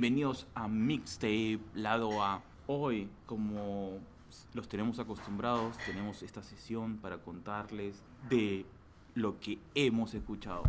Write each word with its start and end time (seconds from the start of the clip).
Bienvenidos 0.00 0.46
a 0.54 0.68
Mixtape 0.68 1.58
Lado 1.74 2.22
A. 2.22 2.40
Hoy, 2.68 3.10
como 3.26 3.98
los 4.54 4.68
tenemos 4.68 5.00
acostumbrados, 5.00 5.76
tenemos 5.78 6.22
esta 6.22 6.40
sesión 6.40 6.98
para 6.98 7.18
contarles 7.18 8.04
de 8.30 8.64
lo 9.16 9.40
que 9.40 9.58
hemos 9.74 10.14
escuchado. 10.14 10.62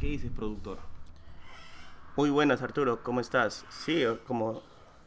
¿Qué 0.00 0.08
dices, 0.08 0.32
productor? 0.32 0.80
Muy 2.16 2.30
buenas, 2.30 2.62
Arturo, 2.62 3.04
¿cómo 3.04 3.20
estás? 3.20 3.64
Sí, 3.68 4.02
como 4.26 4.60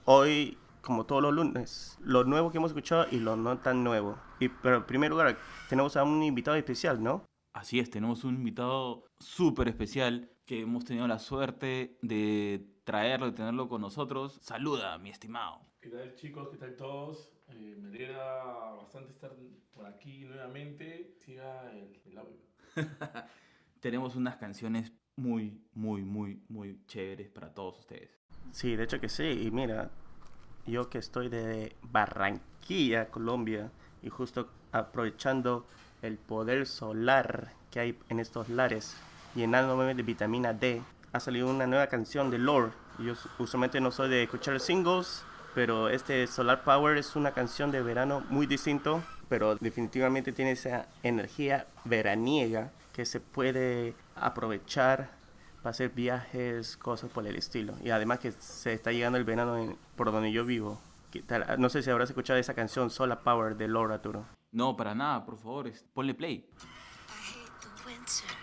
hoy, 0.05 0.57
como 0.81 1.05
todos 1.05 1.21
los 1.21 1.33
lunes, 1.33 1.97
lo 1.99 2.23
nuevo 2.23 2.51
que 2.51 2.59
hemos 2.59 2.71
escuchado 2.71 3.05
y 3.11 3.19
lo 3.19 3.35
no 3.35 3.57
tan 3.57 3.83
nuevo. 3.83 4.17
Y, 4.39 4.47
pero 4.47 4.77
en 4.77 4.85
primer 4.85 5.09
lugar, 5.11 5.37
tenemos 5.67 5.97
a 5.97 6.05
un 6.05 6.23
invitado 6.23 6.55
especial, 6.55 7.03
¿no? 7.03 7.25
Así 7.53 7.79
es, 7.79 7.89
tenemos 7.89 8.23
un 8.23 8.35
invitado 8.35 9.03
súper 9.19 9.67
especial 9.67 10.31
que 10.45 10.61
hemos 10.61 10.85
tenido 10.85 11.05
la 11.05 11.19
suerte 11.19 11.97
de 12.01 12.65
traerlo, 12.87 13.25
de 13.25 13.33
tenerlo 13.33 13.67
con 13.67 13.81
nosotros. 13.81 14.39
Saluda, 14.41 14.97
mi 14.97 15.09
estimado. 15.09 15.59
¿Qué 15.81 15.89
tal 15.89 16.15
chicos? 16.15 16.47
¿Qué 16.49 16.57
tal 16.57 16.77
todos? 16.77 17.33
Eh, 17.49 17.75
me 17.77 17.89
alegra 17.89 18.45
bastante 18.77 19.11
estar 19.11 19.35
por 19.73 19.85
aquí 19.85 20.23
nuevamente. 20.23 21.13
Siga 21.17 21.69
el, 21.73 21.99
el 22.05 22.17
audio. 22.17 22.37
tenemos 23.81 24.15
unas 24.15 24.37
canciones 24.37 24.93
muy, 25.17 25.61
muy, 25.73 26.01
muy, 26.03 26.41
muy 26.47 26.79
chéveres 26.87 27.29
para 27.29 27.53
todos 27.53 27.77
ustedes. 27.79 28.09
Sí, 28.53 28.77
de 28.77 28.85
hecho 28.85 29.01
que 29.01 29.09
sí. 29.09 29.25
Y 29.45 29.51
mira, 29.51 29.91
yo 30.65 30.89
que 30.89 30.99
estoy 30.99 31.27
de 31.27 31.75
Barranquilla, 31.81 33.09
Colombia, 33.09 33.69
y 34.01 34.07
justo 34.07 34.49
aprovechando 34.71 35.67
el 36.01 36.17
poder 36.17 36.65
solar 36.65 37.51
que 37.69 37.81
hay 37.81 37.99
en 38.07 38.21
estos 38.21 38.47
lares, 38.47 38.95
llenándome 39.35 39.93
de 39.93 40.03
vitamina 40.03 40.53
D, 40.53 40.81
ha 41.13 41.19
salido 41.19 41.47
una 41.49 41.67
nueva 41.67 41.87
canción 41.87 42.29
de 42.29 42.37
Lord. 42.37 42.71
Yo 42.99 43.13
usualmente 43.39 43.79
no 43.79 43.91
soy 43.91 44.09
de 44.09 44.23
escuchar 44.23 44.59
singles, 44.59 45.23
pero 45.55 45.89
este 45.89 46.27
Solar 46.27 46.63
Power 46.63 46.97
es 46.97 47.15
una 47.15 47.31
canción 47.31 47.71
de 47.71 47.81
verano 47.81 48.23
muy 48.29 48.47
distinto, 48.47 49.03
pero 49.29 49.55
definitivamente 49.55 50.31
tiene 50.31 50.51
esa 50.51 50.87
energía 51.03 51.67
veraniega 51.83 52.71
que 52.93 53.05
se 53.05 53.19
puede 53.19 53.95
aprovechar 54.15 55.11
para 55.61 55.71
hacer 55.71 55.89
viajes, 55.89 56.77
cosas 56.77 57.09
por 57.11 57.25
el 57.27 57.35
estilo. 57.35 57.73
Y 57.83 57.89
además 57.89 58.19
que 58.19 58.31
se 58.31 58.73
está 58.73 58.91
llegando 58.91 59.17
el 59.17 59.23
verano 59.23 59.77
por 59.95 60.11
donde 60.11 60.31
yo 60.31 60.45
vivo. 60.45 60.79
No 61.57 61.69
sé 61.69 61.81
si 61.83 61.89
habrás 61.89 62.09
escuchado 62.09 62.39
esa 62.39 62.53
canción 62.53 62.89
Solar 62.89 63.21
Power 63.21 63.55
de 63.55 63.67
Lord 63.67 63.91
Arturo. 63.91 64.25
No, 64.51 64.75
para 64.75 64.95
nada, 64.95 65.25
por 65.25 65.37
favor, 65.37 65.71
ponle 65.93 66.13
play. 66.13 66.47
when 67.87 67.95
the 68.03 68.36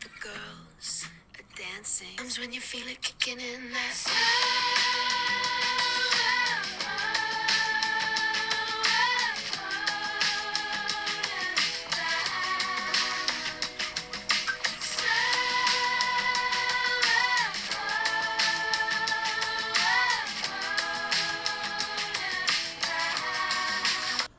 the 0.00 0.08
girls 0.20 1.06
are 1.34 1.44
dancing. 1.56 2.16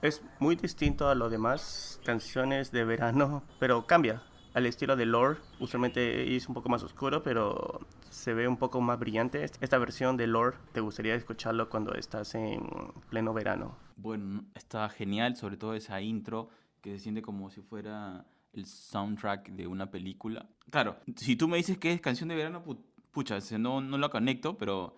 Es 0.02 0.22
muy 0.40 0.56
distinto 0.56 1.08
a 1.08 1.16
lo 1.16 1.30
demás 1.30 1.83
canciones 2.04 2.72
de 2.72 2.86
verano, 2.86 3.44
pero 3.60 3.88
cambia 3.88 4.22
al 4.54 4.66
estilo 4.66 4.96
de 4.96 5.06
Lore. 5.06 5.40
Usualmente 5.60 6.36
es 6.36 6.48
un 6.48 6.54
poco 6.54 6.70
más 6.70 6.84
oscuro, 6.84 7.24
pero 7.24 7.80
se 8.10 8.34
ve 8.34 8.48
un 8.48 8.58
poco 8.58 8.82
más 8.82 9.00
brillante. 9.00 9.46
Esta 9.62 9.78
versión 9.78 10.18
de 10.18 10.28
Lore, 10.28 10.58
¿te 10.72 10.82
gustaría 10.82 11.16
escucharlo 11.16 11.70
cuando 11.70 11.94
estás 11.96 12.36
en 12.36 12.62
pleno 13.10 13.34
verano? 13.34 13.78
Bueno, 13.96 14.46
está 14.54 14.88
genial, 14.90 15.36
sobre 15.36 15.58
todo 15.58 15.74
esa 15.74 16.02
intro 16.02 16.50
que 16.82 16.92
se 16.92 17.00
siente 17.00 17.22
como 17.22 17.50
si 17.50 17.62
fuera 17.62 18.26
el 18.54 18.66
soundtrack 18.66 19.50
de 19.50 19.68
una 19.68 19.90
película. 19.90 20.48
Claro, 20.70 20.98
si 21.16 21.36
tú 21.36 21.48
me 21.48 21.58
dices 21.58 21.78
que 21.78 21.92
es 21.92 22.02
canción 22.02 22.30
de 22.30 22.36
verano, 22.36 22.64
pucha, 23.12 23.40
no, 23.58 23.82
no 23.82 23.98
lo 23.98 24.10
conecto, 24.10 24.58
pero 24.58 24.96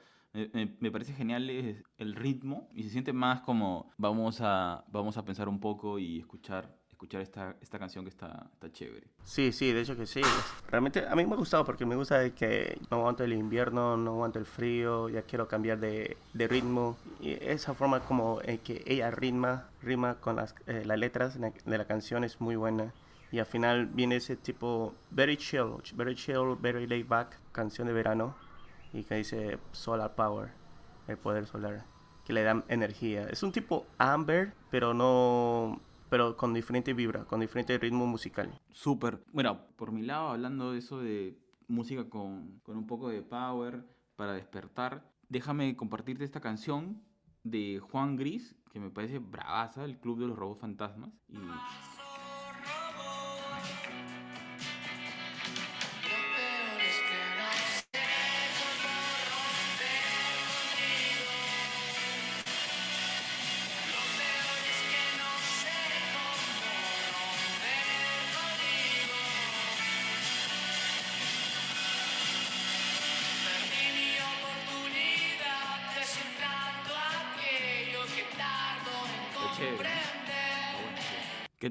me, 0.54 0.92
parece 0.92 1.14
genial 1.14 1.50
el 1.50 2.16
ritmo 2.16 2.70
y 2.74 2.84
se 2.84 2.90
siente 2.90 3.14
más 3.14 3.42
como 3.42 3.92
vamos 3.98 4.40
a, 4.42 4.84
vamos 4.90 5.18
a 5.18 5.24
pensar 5.24 5.48
un 5.48 5.60
poco 5.60 5.98
y 5.98 6.20
escuchar 6.20 6.76
escuchar 6.96 7.22
esta, 7.22 7.56
esta 7.62 7.78
canción 7.78 8.06
que 8.06 8.10
está, 8.10 8.48
está 8.54 8.72
chévere. 8.72 9.06
Sí, 9.26 9.52
sí, 9.52 9.74
de 9.74 9.82
hecho 9.82 9.98
que 9.98 10.06
sí. 10.06 10.22
Realmente 10.70 11.06
a 11.06 11.14
mí 11.16 11.26
me 11.26 11.34
ha 11.34 11.38
gustado 11.38 11.66
porque 11.66 11.86
me 11.86 11.96
gusta 11.96 12.30
que 12.32 12.80
no 12.90 12.98
aguanto 12.98 13.26
el 13.26 13.34
invierno, 13.34 13.98
no 13.98 14.12
aguanto 14.12 14.40
el 14.40 14.46
frío, 14.46 15.10
ya 15.10 15.22
quiero 15.24 15.48
cambiar 15.48 15.80
de, 15.80 16.16
de 16.34 16.48
ritmo. 16.48 16.98
Y 17.20 17.34
esa 17.34 17.74
forma 17.74 18.00
como 18.00 18.40
eh, 18.44 18.60
que 18.64 18.82
ella 18.88 19.12
ritma, 19.12 19.68
rima 19.82 20.16
con 20.16 20.38
las, 20.38 20.56
eh, 20.68 20.84
las 20.86 20.98
letras 20.98 21.38
de 21.38 21.78
la 21.78 21.86
canción 21.86 22.24
es 22.24 22.40
muy 22.40 22.56
buena. 22.56 22.94
Y 23.30 23.40
al 23.40 23.46
final 23.46 23.88
viene 23.88 24.16
ese 24.16 24.38
tipo 24.38 24.96
very 25.12 25.36
chill, 25.36 25.82
very 25.96 26.16
chill, 26.16 26.56
very 26.60 26.88
laid 26.88 27.08
back, 27.08 27.38
canción 27.52 27.88
de 27.88 27.94
verano 27.94 28.36
y 28.94 29.04
que 29.04 29.16
dice 29.16 29.60
Solar 29.74 30.16
Power, 30.16 30.52
el 31.10 31.18
poder 31.18 31.46
solar, 31.46 31.84
que 32.24 32.32
le 32.32 32.44
da 32.44 32.64
energía. 32.70 33.28
Es 33.30 33.44
un 33.44 33.52
tipo 33.52 33.86
Amber, 33.98 34.54
pero 34.72 34.94
no 34.94 35.82
pero 36.10 36.38
con 36.38 36.54
diferente 36.54 36.94
vibra, 36.94 37.26
con 37.26 37.40
diferente 37.40 37.78
ritmo 37.78 38.06
musical. 38.06 38.60
Súper. 38.72 39.24
Bueno, 39.32 39.62
por 39.76 39.92
mi 39.92 40.02
lado, 40.02 40.30
hablando 40.30 40.72
de 40.72 40.80
eso 40.80 41.00
de 41.00 41.38
música 41.68 42.10
con, 42.10 42.60
con 42.64 42.78
un 42.78 42.88
poco 42.88 43.10
de 43.10 43.22
power 43.22 43.84
para 44.16 44.34
despertar, 44.34 45.10
déjame 45.30 45.76
compartirte 45.76 46.24
esta 46.24 46.42
canción 46.42 47.02
de 47.44 47.80
Juan 47.80 48.16
Gris, 48.16 48.56
que 48.72 48.80
me 48.80 48.90
parece 48.90 49.20
bravaza, 49.20 49.86
el 49.86 49.98
Club 50.00 50.20
de 50.20 50.28
los 50.28 50.38
Robos 50.38 50.60
Fantasmas. 50.60 51.12
Y 51.30 51.38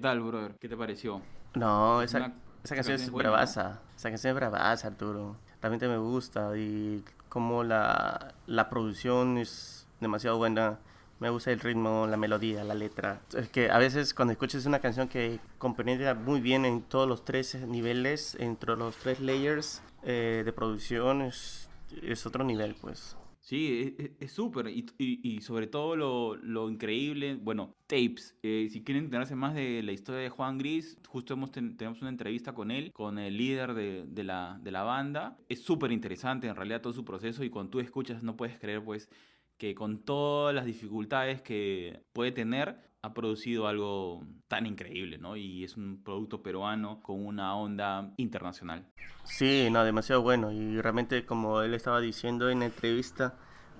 tal, 0.04 0.20
brother? 0.20 0.54
¿Qué 0.60 0.68
te 0.68 0.76
pareció? 0.76 1.22
No, 1.54 2.02
esa, 2.02 2.30
esa 2.62 2.74
canción 2.74 2.96
es 2.96 3.10
bravaza. 3.10 3.80
Esa 3.96 4.10
canción 4.10 4.32
es 4.32 4.36
bravaza, 4.36 4.88
Arturo. 4.88 5.36
Realmente 5.62 5.88
me 5.88 5.96
gusta 5.96 6.54
y 6.58 7.02
como 7.30 7.64
la, 7.64 8.34
la 8.46 8.68
producción 8.68 9.38
es 9.38 9.86
demasiado 10.00 10.36
buena. 10.36 10.78
Me 11.20 11.30
gusta 11.30 11.52
el 11.52 11.60
ritmo, 11.60 12.06
la 12.06 12.18
melodía, 12.18 12.64
la 12.64 12.74
letra. 12.74 13.22
Es 13.34 13.48
que 13.48 13.70
a 13.70 13.78
veces 13.78 14.12
cuando 14.12 14.32
escuchas 14.32 14.66
una 14.66 14.80
canción 14.80 15.08
que 15.08 15.40
comprende 15.56 16.12
muy 16.12 16.42
bien 16.42 16.66
en 16.66 16.82
todos 16.82 17.08
los 17.08 17.24
tres 17.24 17.54
niveles, 17.54 18.36
entre 18.38 18.76
los 18.76 18.96
tres 18.96 19.20
layers 19.20 19.80
eh, 20.02 20.42
de 20.44 20.52
producción, 20.52 21.22
es, 21.22 21.70
es 22.02 22.26
otro 22.26 22.44
nivel, 22.44 22.76
pues. 22.78 23.16
Sí, 23.44 23.94
e, 23.98 24.02
e, 24.02 24.16
es 24.20 24.32
súper. 24.32 24.68
Y, 24.68 25.40
sobre 25.42 25.66
todo 25.66 25.96
lo, 25.96 26.70
increíble, 26.70 27.34
bueno, 27.36 27.76
tapes. 27.86 28.34
Eh, 28.42 28.68
si 28.70 28.82
quieren 28.82 29.04
enterarse 29.04 29.36
más 29.36 29.54
de 29.54 29.82
la 29.82 29.92
historia 29.92 30.22
de 30.22 30.30
Juan 30.30 30.56
Gris, 30.56 30.96
justo 31.06 31.34
hemos 31.34 31.50
tenemos 31.52 32.00
una 32.00 32.08
entrevista 32.08 32.54
con 32.54 32.70
él, 32.70 32.90
con 32.92 33.18
el 33.18 33.36
líder 33.36 33.74
de, 33.74 34.06
de, 34.06 34.24
la, 34.24 34.58
de 34.62 34.70
la 34.70 34.82
banda. 34.82 35.36
Es 35.50 35.62
súper 35.62 35.92
interesante 35.92 36.46
en 36.48 36.56
realidad 36.56 36.80
todo 36.80 36.94
su 36.94 37.04
proceso 37.04 37.44
y 37.44 37.50
cuando 37.50 37.70
tú 37.70 37.80
escuchas 37.80 38.22
no 38.22 38.34
puedes 38.34 38.58
creer 38.58 38.82
pues 38.82 39.10
que 39.58 39.74
con 39.74 40.04
todas 40.04 40.54
las 40.54 40.64
dificultades 40.64 41.42
que 41.42 42.02
puede 42.14 42.32
tener, 42.32 42.78
ha 43.04 43.12
producido 43.12 43.68
algo 43.68 44.24
tan 44.48 44.64
increíble, 44.64 45.18
¿no? 45.18 45.36
Y 45.36 45.62
es 45.62 45.76
un 45.76 46.02
producto 46.02 46.42
peruano 46.42 47.02
con 47.02 47.24
una 47.24 47.54
onda 47.54 48.14
internacional. 48.16 48.86
Sí, 49.24 49.68
no, 49.70 49.84
demasiado 49.84 50.22
bueno. 50.22 50.50
Y 50.52 50.80
realmente, 50.80 51.26
como 51.26 51.60
él 51.60 51.74
estaba 51.74 52.00
diciendo 52.00 52.48
en 52.48 52.60
la 52.60 52.64
entrevista, 52.64 53.34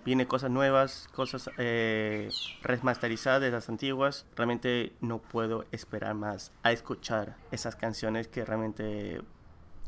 viene 0.05 0.26
cosas 0.26 0.50
nuevas, 0.50 1.09
cosas 1.15 1.49
eh, 1.56 2.29
remasterizadas 2.62 3.50
las 3.50 3.71
antiguas. 3.71 4.26
Realmente 4.37 4.93
no 5.00 5.23
puedo 5.23 5.65
esperar 5.73 6.15
más 6.15 6.53
a 6.62 6.73
escuchar 6.73 7.38
esas 7.50 7.76
canciones 7.76 8.29
que 8.29 8.44
realmente 8.44 9.23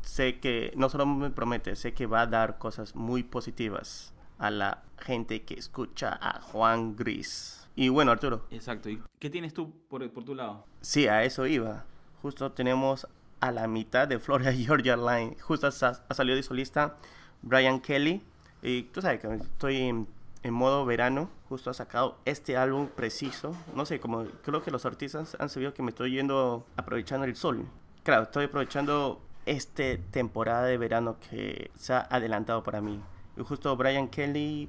sé 0.01 0.39
que 0.39 0.73
no 0.75 0.89
solo 0.89 1.05
me 1.05 1.29
promete, 1.29 1.75
sé 1.75 1.93
que 1.93 2.07
va 2.07 2.21
a 2.21 2.27
dar 2.27 2.57
cosas 2.57 2.95
muy 2.95 3.21
positivas 3.21 4.15
a 4.39 4.49
la 4.49 4.83
gente 4.97 5.43
que 5.43 5.53
escucha 5.53 6.17
a 6.19 6.41
Juan 6.41 6.95
Gris. 6.95 7.66
Y 7.77 7.89
bueno, 7.89 8.11
Arturo. 8.11 8.41
Exacto. 8.49 8.89
¿Y 8.89 8.99
qué 9.19 9.29
tienes 9.29 9.53
tú 9.53 9.71
por, 9.87 10.09
por 10.11 10.25
tu 10.25 10.33
lado? 10.33 10.65
Sí, 10.81 11.07
a 11.07 11.23
eso 11.23 11.45
iba. 11.45 11.85
Justo 12.23 12.51
tenemos 12.51 13.07
a 13.39 13.51
la 13.51 13.67
mitad 13.67 14.07
de 14.07 14.17
Florida 14.17 14.51
Georgia 14.53 14.97
Line. 14.97 15.37
Justo 15.39 15.67
ha, 15.67 15.71
salido 15.71 16.35
de 16.35 16.41
solista 16.41 16.97
Brian 17.43 17.79
Kelly. 17.79 18.23
Y 18.63 18.81
tú 18.81 19.03
sabes 19.03 19.21
que 19.21 19.31
estoy 19.31 19.77
en, 19.77 20.07
modo 20.49 20.87
verano. 20.87 21.29
Justo 21.49 21.69
ha 21.69 21.73
sacado 21.75 22.17
este 22.25 22.57
álbum 22.57 22.87
preciso. 22.87 23.55
No 23.75 23.85
sé, 23.85 23.99
como 23.99 24.25
creo 24.43 24.63
que 24.63 24.71
los 24.71 24.83
artistas 24.87 25.37
han 25.39 25.49
sabido 25.49 25.75
que 25.75 25.83
me 25.83 25.91
estoy 25.91 26.13
yendo 26.13 26.65
aprovechando 26.77 27.25
el 27.27 27.35
sol. 27.35 27.63
Claro, 28.01 28.23
estoy 28.23 28.45
aprovechando 28.45 29.21
esta 29.45 29.83
temporada 30.09 30.63
de 30.63 30.79
verano 30.79 31.17
que 31.29 31.69
se 31.75 31.93
ha 31.93 32.07
adelantado 32.09 32.63
para 32.63 32.81
mí. 32.81 32.99
Y 33.37 33.43
justo 33.43 33.77
Brian 33.77 34.07
Kelly 34.07 34.67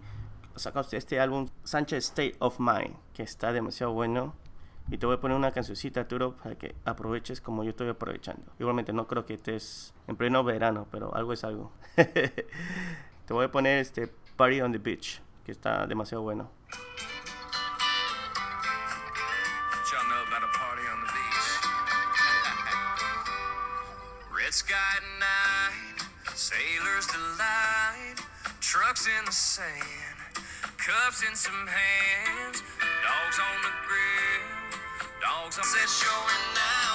sacó 0.59 0.81
este 0.93 1.21
álbum 1.21 1.49
Sanchez 1.65 2.07
State 2.07 2.37
of 2.39 2.59
Mind, 2.59 2.97
que 3.15 3.23
está 3.23 3.53
demasiado 3.53 3.93
bueno. 3.93 4.35
Y 4.91 4.97
te 4.97 5.05
voy 5.05 5.17
a 5.17 5.21
poner 5.21 5.37
una 5.37 5.53
cancioncita, 5.53 6.09
para 6.09 6.57
que 6.57 6.75
aproveches 6.85 7.43
como 7.43 7.63
yo 7.63 7.71
estoy 7.71 7.89
aprovechando. 7.89 8.53
Igualmente, 8.59 8.93
no 8.93 9.07
creo 9.07 9.27
que 9.27 9.35
estés 9.35 9.93
en 10.07 10.17
pleno 10.17 10.43
verano, 10.45 10.87
pero 10.91 11.15
algo 11.15 11.35
es 11.35 11.45
algo. 11.45 11.73
te 11.95 12.47
voy 13.29 13.45
a 13.45 13.51
poner 13.51 13.79
este 13.79 14.09
Party 14.37 14.63
on 14.63 14.73
the 14.73 14.79
Beach, 14.79 15.21
que 15.45 15.53
está 15.53 15.87
demasiado 15.87 16.23
bueno. 16.23 16.51
trucks 28.89 29.07
in 29.07 29.25
the 29.25 29.33
sand, 29.33 30.28
cups 30.89 31.23
in 31.23 31.37
some 31.37 31.67
hands, 31.67 32.63
dogs 32.81 33.39
on 33.39 33.61
the 33.61 33.73
grill, 33.85 34.81
dogs 35.21 35.59
on 35.59 35.65
set 35.65 35.87
showing 35.87 36.45
out 36.57 36.88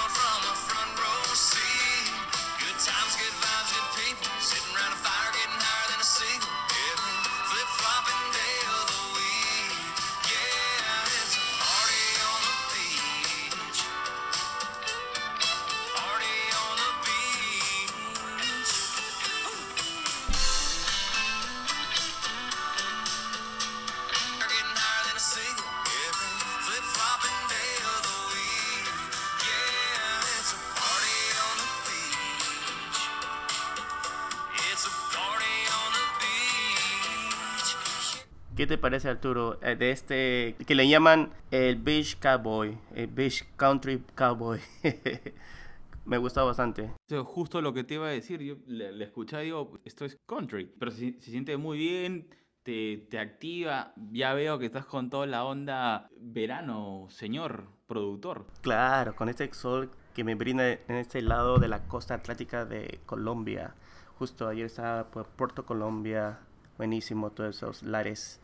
¿Qué 38.56 38.68
te 38.68 38.78
parece 38.78 39.10
Arturo 39.10 39.58
eh, 39.64 39.76
de 39.76 39.90
este 39.90 40.56
que 40.68 40.76
le 40.76 40.88
llaman 40.88 41.32
el 41.50 41.76
Beach 41.78 42.20
Cowboy, 42.20 42.78
el 42.94 43.08
Beach 43.08 43.46
Country 43.56 44.04
Cowboy? 44.14 44.60
Me 46.06 46.18
gusta 46.18 46.44
bastante. 46.44 46.92
Justo 47.24 47.62
lo 47.62 47.74
que 47.74 47.84
te 47.84 47.96
iba 47.96 48.08
a 48.08 48.12
decir, 48.12 48.42
yo 48.42 48.58
le, 48.68 49.04
escuché 49.04 49.42
y 49.42 49.46
digo, 49.46 49.80
esto 49.86 50.06
es 50.06 50.20
country, 50.28 50.70
pero 50.78 50.92
se, 50.92 51.14
se 51.20 51.32
siente 51.32 51.58
muy 51.58 51.78
bien, 51.80 52.28
te, 52.62 53.08
te, 53.10 53.18
activa. 53.18 53.94
Ya 54.12 54.34
veo 54.34 54.60
que 54.60 54.66
estás 54.66 54.86
con 54.86 55.10
toda 55.10 55.26
la 55.26 55.46
onda 55.46 56.10
verano, 56.20 57.08
señor 57.10 57.70
productor. 57.88 58.46
Claro, 58.62 59.16
con 59.16 59.30
este 59.30 59.52
sol 59.54 59.90
que 60.14 60.24
me 60.24 60.36
brinda 60.36 60.70
en 60.70 60.96
este 60.96 61.22
lado 61.22 61.58
de 61.58 61.70
la 61.70 61.88
costa 61.88 62.16
atlántica 62.16 62.66
de 62.66 63.00
Colombia. 63.06 63.74
Justo 64.20 64.48
ayer 64.48 64.66
estaba 64.68 65.10
por 65.10 65.26
Puerto 65.28 65.66
Colombia, 65.66 66.40
buenísimo 66.78 67.32
todos 67.32 67.56
esos 67.56 67.84
lares, 67.84 68.40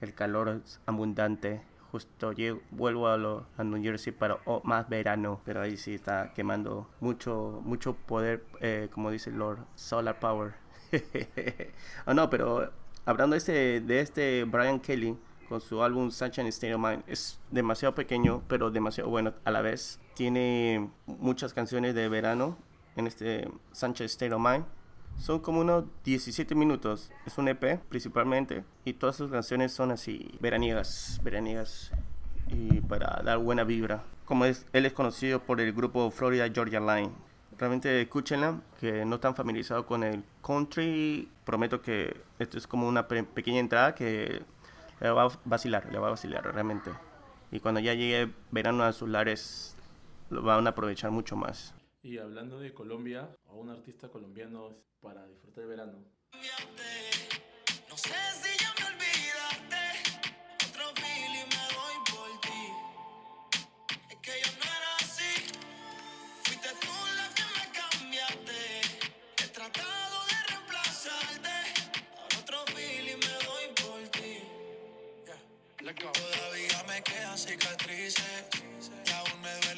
el 0.00 0.14
calor 0.14 0.60
es 0.64 0.80
abundante. 0.86 1.62
Justo 1.90 2.32
llego, 2.32 2.60
vuelvo 2.72 3.08
a, 3.08 3.16
lo, 3.16 3.46
a 3.56 3.62
New 3.62 3.80
Jersey 3.80 4.12
para 4.12 4.38
oh, 4.46 4.60
más 4.64 4.88
verano, 4.88 5.40
pero 5.44 5.60
ahí 5.60 5.76
sí 5.76 5.94
está 5.94 6.32
quemando 6.34 6.88
mucho, 7.00 7.60
mucho 7.64 7.94
poder, 7.94 8.44
eh, 8.60 8.88
como 8.92 9.10
dice 9.10 9.30
Lord, 9.30 9.60
solar 9.76 10.18
power. 10.18 10.54
oh, 12.06 12.14
no, 12.14 12.28
pero 12.30 12.72
hablando 13.04 13.34
de 13.34 13.38
este, 13.38 13.80
de 13.80 14.00
este 14.00 14.44
Brian 14.44 14.80
Kelly 14.80 15.16
con 15.48 15.60
su 15.60 15.82
álbum 15.82 16.10
Sunshine 16.10 16.48
State 16.48 16.74
of 16.74 16.80
Mind, 16.80 17.04
es 17.06 17.38
demasiado 17.50 17.94
pequeño, 17.94 18.42
pero 18.48 18.70
demasiado 18.70 19.10
bueno 19.10 19.34
a 19.44 19.50
la 19.50 19.62
vez. 19.62 20.00
Tiene 20.14 20.90
muchas 21.06 21.54
canciones 21.54 21.94
de 21.94 22.08
verano 22.08 22.56
en 22.96 23.06
este 23.06 23.48
Sunshine 23.72 24.06
State 24.06 24.34
of 24.34 24.40
Mind. 24.40 24.64
Son 25.18 25.40
como 25.40 25.60
unos 25.60 25.84
17 26.04 26.54
minutos. 26.54 27.10
Es 27.26 27.38
un 27.38 27.48
EP 27.48 27.80
principalmente. 27.88 28.64
Y 28.84 28.94
todas 28.94 29.16
sus 29.16 29.30
canciones 29.30 29.72
son 29.72 29.90
así, 29.90 30.36
veraniegas, 30.40 31.20
veraniegas. 31.22 31.92
Y 32.48 32.80
para 32.82 33.22
dar 33.24 33.38
buena 33.38 33.64
vibra. 33.64 34.04
Como 34.24 34.44
es, 34.44 34.66
él 34.72 34.86
es 34.86 34.92
conocido 34.92 35.42
por 35.42 35.60
el 35.60 35.72
grupo 35.72 36.10
Florida 36.10 36.48
Georgia 36.52 36.80
Line. 36.80 37.12
Realmente 37.58 38.02
escúchenla, 38.02 38.60
que 38.80 39.04
no 39.04 39.16
están 39.16 39.34
familiarizados 39.34 39.86
con 39.86 40.02
el 40.02 40.24
country. 40.42 41.28
Prometo 41.44 41.80
que 41.80 42.20
esto 42.38 42.58
es 42.58 42.66
como 42.66 42.88
una 42.88 43.06
pequeña 43.06 43.60
entrada 43.60 43.94
que 43.94 44.42
le 45.00 45.10
va 45.10 45.24
a 45.24 45.38
vacilar, 45.44 45.90
le 45.92 45.98
va 45.98 46.08
a 46.08 46.10
vacilar 46.10 46.44
realmente. 46.52 46.90
Y 47.50 47.60
cuando 47.60 47.80
ya 47.80 47.94
llegue 47.94 48.32
verano 48.50 48.82
a 48.82 48.92
sus 48.92 49.08
lares, 49.08 49.76
lo 50.30 50.42
van 50.42 50.66
a 50.66 50.70
aprovechar 50.70 51.10
mucho 51.10 51.36
más. 51.36 51.74
Y 52.04 52.18
hablando 52.18 52.60
de 52.60 52.74
Colombia, 52.74 53.34
a 53.46 53.52
un 53.54 53.70
artista 53.70 54.10
colombiano 54.10 54.76
para 55.00 55.26
disfrutar 55.26 55.64
el 55.64 55.70
verano. 55.70 56.04
No 57.88 57.96
sé 57.96 58.12
si 58.42 58.58
ya 58.62 58.74
me 58.78 58.84
olvidaste, 58.92 59.82
otro 60.68 60.84
feeling 60.96 61.48
me 61.48 61.64
doy 61.72 61.96
por 62.12 62.30
ti. 62.42 62.62
Es 64.10 64.16
que 64.16 64.32
yo 64.44 64.50
no 64.58 64.64
era 64.64 64.96
así, 65.00 65.32
fuiste 66.42 66.68
tú 66.82 66.92
la 67.16 67.26
que 67.36 67.44
me 67.56 67.64
cambiaste. 67.72 68.60
He 69.42 69.48
tratado 69.48 70.16
de 70.28 70.36
reemplazarte, 70.52 71.56
ahora 72.20 72.38
otro 72.38 72.58
feeling 72.76 73.16
me 73.16 73.34
doy 73.48 73.66
por 73.80 74.00
ti. 74.10 74.44
Yeah. 75.24 76.12
Todavía 76.12 76.84
me 76.86 77.02
quedan 77.02 77.38
cicatrices, 77.38 78.44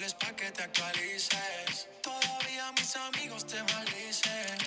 dueles 0.07 0.15
pa' 0.15 0.37
que 0.37 0.51
te 0.53 0.63
actualices. 0.63 1.89
Todavía 2.03 2.73
mis 2.79 2.97
amigos 2.97 3.47
te 3.47 3.61
maldicen, 3.63 4.59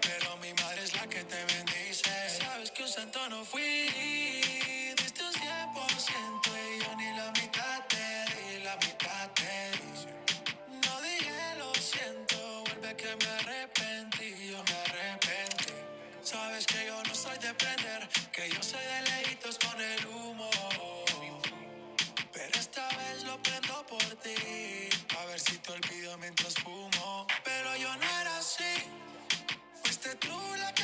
pero 0.00 0.36
mi 0.36 0.52
madre 0.54 0.84
es 0.84 0.94
la 0.94 1.06
que 1.06 1.24
te 1.24 1.44
bendice. 1.44 2.10
Sabes 2.40 2.70
que 2.70 2.82
un 2.82 2.88
santo 2.88 3.28
no 3.28 3.44
fui, 3.44 3.88
diste 4.96 5.22
un 5.24 5.32
100% 5.32 6.50
y 6.76 6.84
yo 6.84 6.96
ni 6.96 7.10
la 7.16 7.30
mitad 7.32 7.76
te 7.88 8.06
di, 8.32 8.62
la 8.62 8.76
mitad 8.76 9.30
te 9.34 9.54
di. 9.78 9.92
No 10.86 11.00
dije 11.00 11.56
lo 11.58 11.74
siento, 11.74 12.64
vuelve 12.66 12.96
que 12.96 13.16
me 13.16 13.30
arrepentí, 13.38 14.48
yo 14.50 14.62
me 14.62 14.76
arrepentí. 14.86 15.74
Sabes 16.22 16.66
que 16.66 16.86
yo 16.86 17.02
no 17.02 17.14
soy 17.14 17.38
de 17.38 17.52
prender, 17.54 18.08
que 18.32 18.48
yo 18.48 18.62
soy 18.62 18.84
de 18.92 19.02
lejitos 19.10 19.58
con 19.58 19.80
el 19.80 20.06
humo. 20.06 20.50
Pero 22.32 22.58
esta 22.58 22.88
vez 22.98 23.24
lo 23.24 23.40
prendo 23.42 23.63
a 23.96 25.24
ver 25.26 25.40
si 25.40 25.58
te 25.58 25.72
olvido 25.72 26.16
mientras 26.18 26.54
fumo. 26.54 27.26
Pero 27.44 27.76
yo 27.76 27.94
no 27.96 28.04
era 28.20 28.38
así, 28.38 28.74
fuiste 29.82 30.14
tú 30.16 30.36
la 30.58 30.72
que 30.74 30.83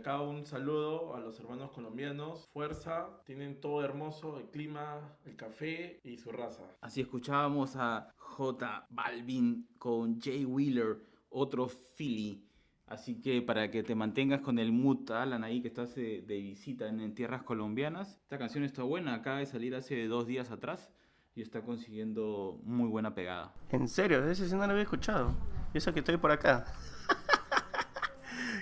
acá 0.00 0.22
un 0.22 0.46
saludo 0.46 1.14
a 1.14 1.20
los 1.20 1.38
hermanos 1.38 1.72
colombianos. 1.72 2.48
Fuerza, 2.54 3.22
tienen 3.26 3.60
todo 3.60 3.84
hermoso, 3.84 4.38
el 4.38 4.46
clima, 4.46 5.14
el 5.26 5.36
café 5.36 6.00
y 6.02 6.16
su 6.16 6.32
raza. 6.32 6.64
Así 6.80 7.02
escuchábamos 7.02 7.76
a 7.76 8.08
J 8.16 8.86
Balvin 8.88 9.68
con 9.78 10.18
Jay 10.18 10.46
Wheeler, 10.46 11.02
otro 11.28 11.68
Philly. 11.68 12.42
Así 12.86 13.20
que 13.20 13.42
para 13.42 13.70
que 13.70 13.82
te 13.82 13.94
mantengas 13.94 14.40
con 14.40 14.58
el 14.58 14.72
mood, 14.72 15.10
Alan, 15.10 15.44
ahí 15.44 15.60
que 15.60 15.68
estás 15.68 15.94
de, 15.94 16.22
de 16.22 16.40
visita 16.40 16.88
en, 16.88 17.00
en, 17.00 17.14
tierras 17.14 17.42
colombianas, 17.42 18.18
esta 18.22 18.38
canción 18.38 18.64
está 18.64 18.82
buena, 18.82 19.14
acaba 19.14 19.38
de 19.38 19.46
salir 19.46 19.74
hace 19.74 20.06
dos 20.06 20.26
días 20.26 20.50
atrás 20.50 20.90
y 21.34 21.42
está 21.42 21.60
consiguiendo 21.60 22.58
muy 22.64 22.88
buena 22.88 23.14
pegada. 23.14 23.54
¿En 23.68 23.86
serio? 23.86 24.24
Ese 24.28 24.48
sí 24.48 24.54
no 24.54 24.66
lo 24.66 24.72
había 24.72 24.82
escuchado. 24.82 25.34
Y 25.74 25.78
eso 25.78 25.92
que 25.92 26.00
estoy 26.00 26.16
por 26.16 26.32
acá. 26.32 26.64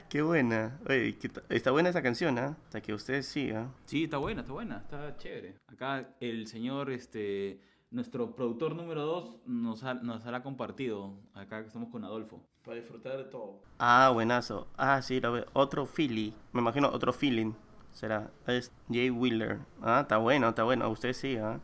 Qué 0.08 0.22
buena. 0.22 0.80
Oye, 0.88 1.18
está 1.50 1.70
buena 1.70 1.90
esa 1.90 2.02
canción, 2.02 2.38
¿ah? 2.38 2.56
Hasta 2.64 2.80
que 2.80 2.94
ustedes 2.94 3.26
sigan. 3.26 3.74
Sí, 3.84 4.04
está 4.04 4.16
buena, 4.16 4.40
está 4.40 4.52
buena, 4.54 4.78
está 4.78 5.16
chévere. 5.18 5.56
Acá 5.66 6.14
el 6.20 6.46
señor, 6.46 6.90
este, 6.90 7.60
nuestro 7.90 8.34
productor 8.34 8.74
número 8.74 9.04
2 9.04 9.34
nos, 9.44 9.84
ha, 9.84 9.94
nos 9.94 10.24
hará 10.24 10.42
compartido. 10.42 11.12
Acá 11.34 11.60
que 11.60 11.66
estamos 11.66 11.90
con 11.90 12.04
Adolfo. 12.04 12.42
Para 12.64 12.78
disfrutar 12.78 13.18
de 13.18 13.24
todo. 13.24 13.60
Ah, 13.78 14.10
buenazo. 14.12 14.68
Ah, 14.78 15.02
sí, 15.02 15.20
lo 15.20 15.32
veo. 15.32 15.46
Otro 15.52 15.84
Philly. 15.84 16.32
Me 16.52 16.60
imagino 16.62 16.88
otro 16.88 17.12
feeling. 17.12 17.52
Será. 17.92 18.30
Es 18.46 18.72
Jay 18.90 19.10
Wheeler. 19.10 19.58
Ah, 19.82 20.00
está 20.02 20.16
bueno, 20.16 20.48
está 20.48 20.62
bueno. 20.64 20.88
Usted 20.88 21.12
sí, 21.12 21.36
¿ah? 21.36 21.60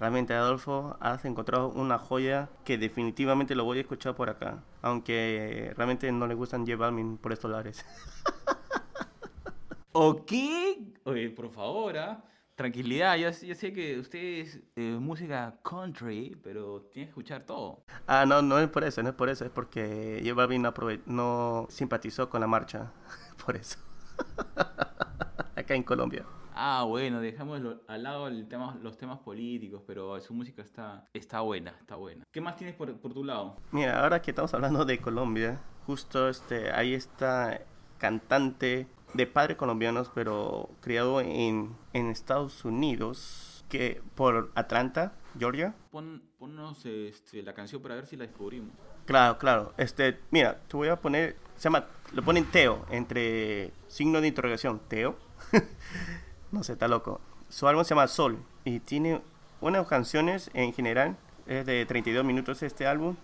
Realmente, 0.00 0.32
Adolfo, 0.32 0.96
has 0.98 1.26
encontrado 1.26 1.68
una 1.68 1.98
joya 1.98 2.48
que 2.64 2.78
definitivamente 2.78 3.54
lo 3.54 3.64
voy 3.64 3.76
a 3.76 3.80
escuchar 3.82 4.16
por 4.16 4.30
acá. 4.30 4.64
Aunque 4.80 5.74
realmente 5.76 6.10
no 6.10 6.26
le 6.26 6.32
gustan 6.32 6.66
J 6.66 6.74
Balvin 6.78 7.18
por 7.18 7.34
estos 7.34 7.50
lares. 7.50 7.84
¿Ok? 9.92 10.32
Oye, 11.04 11.28
por 11.28 11.50
favor, 11.50 11.98
¿ah? 11.98 12.24
Tranquilidad, 12.54 13.16
yo, 13.16 13.30
sé 13.32 13.72
que 13.74 13.98
usted 13.98 14.18
es 14.18 14.60
eh, 14.76 14.96
música 14.98 15.58
country, 15.62 16.34
pero 16.42 16.88
tiene 16.90 17.06
que 17.06 17.10
escuchar 17.10 17.44
todo. 17.44 17.84
Ah, 18.06 18.24
no, 18.26 18.40
no 18.40 18.58
es 18.58 18.68
por 18.68 18.84
eso, 18.84 19.02
no 19.02 19.10
es 19.10 19.14
por 19.14 19.28
eso, 19.28 19.44
es 19.44 19.50
porque 19.50 20.22
J 20.24 20.34
Balvin 20.34 20.62
no, 20.62 20.72
no 21.04 21.66
simpatizó 21.68 22.30
con 22.30 22.40
la 22.40 22.46
marcha. 22.46 22.90
por 23.44 23.54
eso. 23.54 23.78
acá 25.56 25.74
en 25.74 25.82
Colombia. 25.82 26.24
Ah, 26.62 26.84
bueno, 26.86 27.22
dejamos 27.22 27.58
al 27.88 28.02
lado 28.02 28.28
el 28.28 28.46
tema, 28.46 28.78
los 28.82 28.98
temas 28.98 29.18
políticos, 29.20 29.82
pero 29.86 30.20
su 30.20 30.34
música 30.34 30.60
está, 30.60 31.08
está 31.14 31.40
buena, 31.40 31.70
está 31.80 31.96
buena. 31.96 32.22
¿Qué 32.30 32.42
más 32.42 32.56
tienes 32.56 32.76
por, 32.76 32.94
tu 32.98 33.24
lado? 33.24 33.56
Mira, 33.72 34.02
ahora 34.02 34.20
que 34.20 34.30
estamos 34.30 34.52
hablando 34.52 34.84
de 34.84 34.98
Colombia, 34.98 35.58
justo 35.86 36.28
este, 36.28 36.70
ahí 36.70 36.92
está 36.92 37.62
cantante 37.96 38.86
de 39.14 39.26
padres 39.26 39.56
colombianos, 39.56 40.10
pero 40.14 40.68
criado 40.82 41.22
en, 41.22 41.74
en 41.94 42.10
Estados 42.10 42.62
Unidos, 42.66 43.64
que 43.70 44.02
por 44.14 44.52
Atlanta, 44.54 45.14
Georgia. 45.38 45.74
Pon, 45.90 46.22
ponnos 46.38 46.84
este, 46.84 47.42
la 47.42 47.54
canción 47.54 47.80
para 47.80 47.94
ver 47.94 48.04
si 48.04 48.18
la 48.18 48.26
descubrimos. 48.26 48.74
Claro, 49.06 49.38
claro. 49.38 49.72
Este, 49.78 50.20
mira, 50.30 50.60
te 50.68 50.76
voy 50.76 50.88
a 50.88 51.00
poner, 51.00 51.36
se 51.56 51.70
llama, 51.70 51.86
lo 52.12 52.22
ponen 52.22 52.44
Teo, 52.44 52.84
entre 52.90 53.72
signo 53.88 54.20
de 54.20 54.28
interrogación, 54.28 54.78
Teo. 54.88 55.16
No 56.52 56.64
sé, 56.64 56.72
está 56.72 56.88
loco. 56.88 57.20
Su 57.48 57.68
álbum 57.68 57.84
se 57.84 57.90
llama 57.90 58.08
Sol 58.08 58.38
y 58.64 58.80
tiene 58.80 59.20
unas 59.60 59.86
canciones 59.86 60.50
en 60.54 60.72
general. 60.72 61.16
Es 61.46 61.66
de 61.66 61.84
32 61.86 62.24
minutos 62.24 62.62
este 62.62 62.86
álbum. 62.86 63.16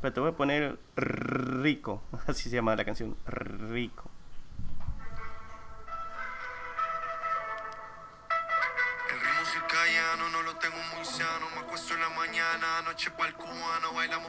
Pero 0.00 0.12
te 0.12 0.20
voy 0.20 0.30
a 0.30 0.36
poner 0.36 0.78
Rico. 0.96 2.02
Así 2.26 2.48
se 2.48 2.56
llama 2.56 2.76
la 2.76 2.84
canción. 2.84 3.16
Rico. 3.26 4.10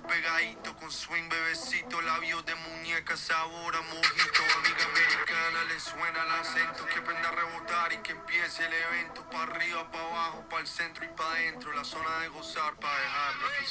Pegadito 0.02 0.76
con 0.78 0.92
swing, 0.92 1.30
bebecito, 1.30 2.02
labios 2.02 2.46
de 2.46 2.56
muñeca, 2.56 3.16
sabor 3.18 3.76
a 3.76 3.82
mojito. 3.82 4.44
Amiga 4.58 4.86
americana, 4.86 5.64
le 5.68 5.80
suena 5.80 6.24
el 6.24 6.32
acento, 6.42 6.86
que 6.88 7.00
aprenda 7.00 7.30
a 7.30 7.32
rebotar 7.32 7.94
y 7.94 7.98
que 7.98 8.12
empiece 8.12 8.66
el 8.66 8.74
evento. 8.74 9.28
Pa' 9.30 9.44
arriba, 9.44 9.92
pa' 9.92 10.00
abajo, 10.00 10.46
pa' 10.50 10.60
el 10.60 10.68
centro 10.68 11.04
y 11.06 11.08
pa' 11.10 11.32
adentro, 11.32 11.72
la 11.74 11.84
zona 11.84 12.20
de 12.20 12.28
gozar 12.30 12.76
pa' 12.76 13.00
dejarlo 13.00 13.48
que 13.58 13.66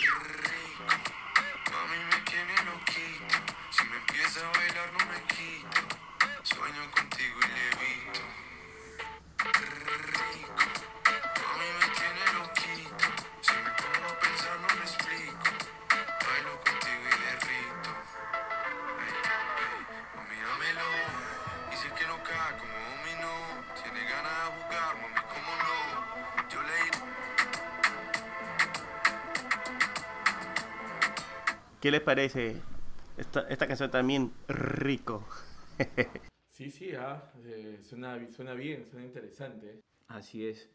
Rico, 0.00 0.84
mami 1.72 2.04
me 2.04 2.20
tiene 2.22 2.54
loquito, 2.64 3.36
si 3.70 3.84
me 3.84 3.96
empieza 3.96 4.40
a 4.40 4.52
bailar 4.52 4.92
no 4.92 5.06
me 5.06 5.29
¿Qué 31.80 31.90
les 31.90 32.02
parece? 32.02 32.56
Esta, 33.16 33.48
esta 33.48 33.66
canción 33.66 33.90
también 33.90 34.32
rico. 34.48 35.26
sí, 36.50 36.70
sí, 36.70 36.92
ah, 36.92 37.32
eh, 37.42 37.78
suena, 37.80 38.20
suena 38.30 38.52
bien, 38.52 38.84
suena 38.84 39.06
interesante. 39.06 39.80
Así 40.06 40.44
es. 40.44 40.68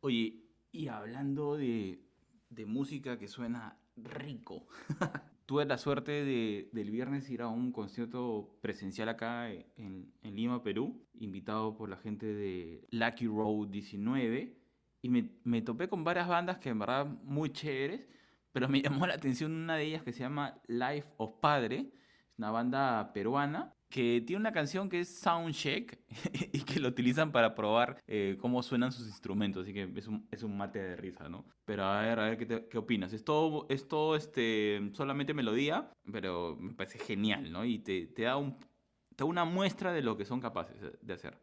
Oye, 0.00 0.46
y 0.72 0.88
hablando 0.88 1.58
de, 1.58 2.00
de 2.48 2.64
música 2.64 3.18
que 3.18 3.28
suena 3.28 3.78
rico. 3.96 4.66
Tuve 5.44 5.66
la 5.66 5.76
suerte 5.76 6.24
de, 6.24 6.70
del 6.72 6.90
viernes 6.90 7.28
ir 7.28 7.42
a 7.42 7.48
un 7.48 7.70
concierto 7.70 8.56
presencial 8.62 9.10
acá 9.10 9.50
en, 9.50 10.10
en, 10.22 10.36
Lima, 10.36 10.62
Perú, 10.62 11.06
invitado 11.18 11.76
por 11.76 11.90
la 11.90 11.98
gente 11.98 12.24
de 12.24 12.86
Lucky 12.90 13.26
Road 13.26 13.68
19. 13.68 14.56
Y 15.02 15.08
me, 15.10 15.32
me 15.44 15.60
topé 15.60 15.88
con 15.88 16.02
varias 16.02 16.28
bandas 16.28 16.56
que 16.58 16.70
en 16.70 16.78
verdad 16.78 17.06
muy 17.06 17.52
chéveres, 17.52 18.08
pero 18.56 18.70
me 18.70 18.80
llamó 18.82 19.06
la 19.06 19.12
atención 19.12 19.52
una 19.52 19.76
de 19.76 19.84
ellas 19.84 20.02
que 20.02 20.14
se 20.14 20.20
llama 20.20 20.58
Life 20.66 21.10
of 21.18 21.34
Padre, 21.42 21.90
es 22.26 22.38
una 22.38 22.50
banda 22.50 23.12
peruana 23.12 23.74
que 23.90 24.22
tiene 24.26 24.40
una 24.40 24.52
canción 24.52 24.88
que 24.88 25.00
es 25.00 25.18
Soundcheck 25.18 26.00
y 26.54 26.60
que 26.62 26.80
lo 26.80 26.88
utilizan 26.88 27.32
para 27.32 27.54
probar 27.54 28.02
eh, 28.06 28.38
cómo 28.40 28.62
suenan 28.62 28.92
sus 28.92 29.08
instrumentos, 29.08 29.64
así 29.64 29.74
que 29.74 29.92
es 29.94 30.06
un, 30.06 30.26
es 30.30 30.42
un 30.42 30.56
mate 30.56 30.78
de 30.78 30.96
risa, 30.96 31.28
¿no? 31.28 31.44
Pero 31.66 31.84
a 31.84 32.00
ver, 32.00 32.18
a 32.18 32.30
ver 32.30 32.38
qué, 32.38 32.66
qué 32.66 32.78
opinas. 32.78 33.12
Es 33.12 33.24
todo, 33.24 33.66
es 33.68 33.88
todo 33.88 34.16
este, 34.16 34.90
solamente 34.94 35.34
melodía, 35.34 35.92
pero 36.10 36.56
me 36.58 36.72
parece 36.72 36.98
genial, 36.98 37.52
¿no? 37.52 37.62
Y 37.66 37.80
te, 37.80 38.06
te, 38.06 38.22
da 38.22 38.38
un, 38.38 38.58
te 38.58 39.16
da 39.18 39.26
una 39.26 39.44
muestra 39.44 39.92
de 39.92 40.00
lo 40.00 40.16
que 40.16 40.24
son 40.24 40.40
capaces 40.40 40.80
de 40.98 41.12
hacer. 41.12 41.38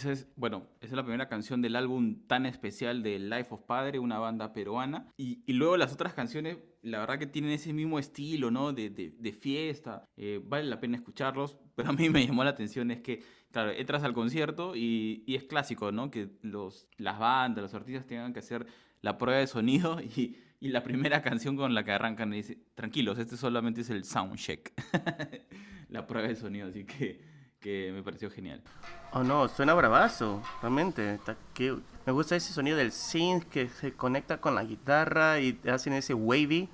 Esa 0.00 0.12
es, 0.12 0.26
bueno, 0.36 0.66
es 0.80 0.92
la 0.92 1.02
primera 1.02 1.28
canción 1.28 1.60
del 1.60 1.76
álbum 1.76 2.26
tan 2.26 2.46
especial 2.46 3.02
de 3.02 3.18
Life 3.18 3.48
of 3.50 3.62
Padre, 3.62 3.98
una 3.98 4.18
banda 4.18 4.52
peruana. 4.52 5.06
Y, 5.16 5.42
luego 5.52 5.76
las 5.76 5.92
otras 5.92 6.14
canciones, 6.14 6.58
la 6.82 7.00
verdad 7.00 7.18
que 7.18 7.26
tienen 7.26 7.50
ese 7.50 7.72
mismo 7.72 7.98
estilo, 7.98 8.50
¿no? 8.50 8.72
De, 8.72 9.36
fiesta. 9.38 10.04
Eh, 10.16 10.40
vale 10.42 10.64
la 10.64 10.80
pena 10.80 10.96
escucharlos. 10.96 11.58
Pero 11.74 11.90
a 11.90 11.92
mí 11.92 12.08
me 12.08 12.26
llamó 12.26 12.44
la 12.44 12.50
atención 12.50 12.90
es 12.90 13.00
que, 13.00 13.22
claro, 13.50 13.70
entras 13.72 14.02
al 14.02 14.14
concierto 14.14 14.74
y, 14.74 15.22
es 15.26 15.44
clásico, 15.44 15.92
¿no? 15.92 16.10
Que 16.10 16.30
las 16.42 17.18
bandas, 17.18 17.62
los 17.62 17.74
artistas 17.74 18.06
tengan 18.06 18.32
que 18.32 18.40
hacer 18.40 18.66
la 19.02 19.18
prueba 19.18 19.38
de 19.38 19.46
sonido 19.46 20.00
y, 20.16 20.36
y 20.60 20.68
la 20.68 20.82
primera 20.82 21.22
canción 21.22 21.56
con 21.56 21.74
la 21.74 21.84
que 21.84 21.92
arrancan 21.92 22.30
dice, 22.30 22.58
tranquilos, 22.74 23.18
este 23.18 23.36
solamente 23.36 23.82
es 23.82 23.90
el 23.90 24.04
soundcheck. 24.04 24.72
la 25.88 26.06
prueba 26.06 26.28
de 26.28 26.36
sonido, 26.36 26.68
así 26.68 26.84
que 26.84 27.29
que 27.60 27.92
me 27.92 28.02
pareció 28.02 28.30
genial. 28.30 28.60
Oh 29.12 29.22
no, 29.22 29.48
suena 29.48 29.74
bravazo, 29.74 30.42
realmente. 30.60 31.14
Está 31.14 31.36
que... 31.54 31.76
Me 32.06 32.12
gusta 32.12 32.34
ese 32.34 32.52
sonido 32.52 32.78
del 32.78 32.92
synth 32.92 33.44
que 33.44 33.68
se 33.68 33.92
conecta 33.92 34.40
con 34.40 34.54
la 34.54 34.64
guitarra 34.64 35.38
y 35.38 35.60
hacen 35.70 35.92
ese 35.92 36.14
wavy, 36.14 36.68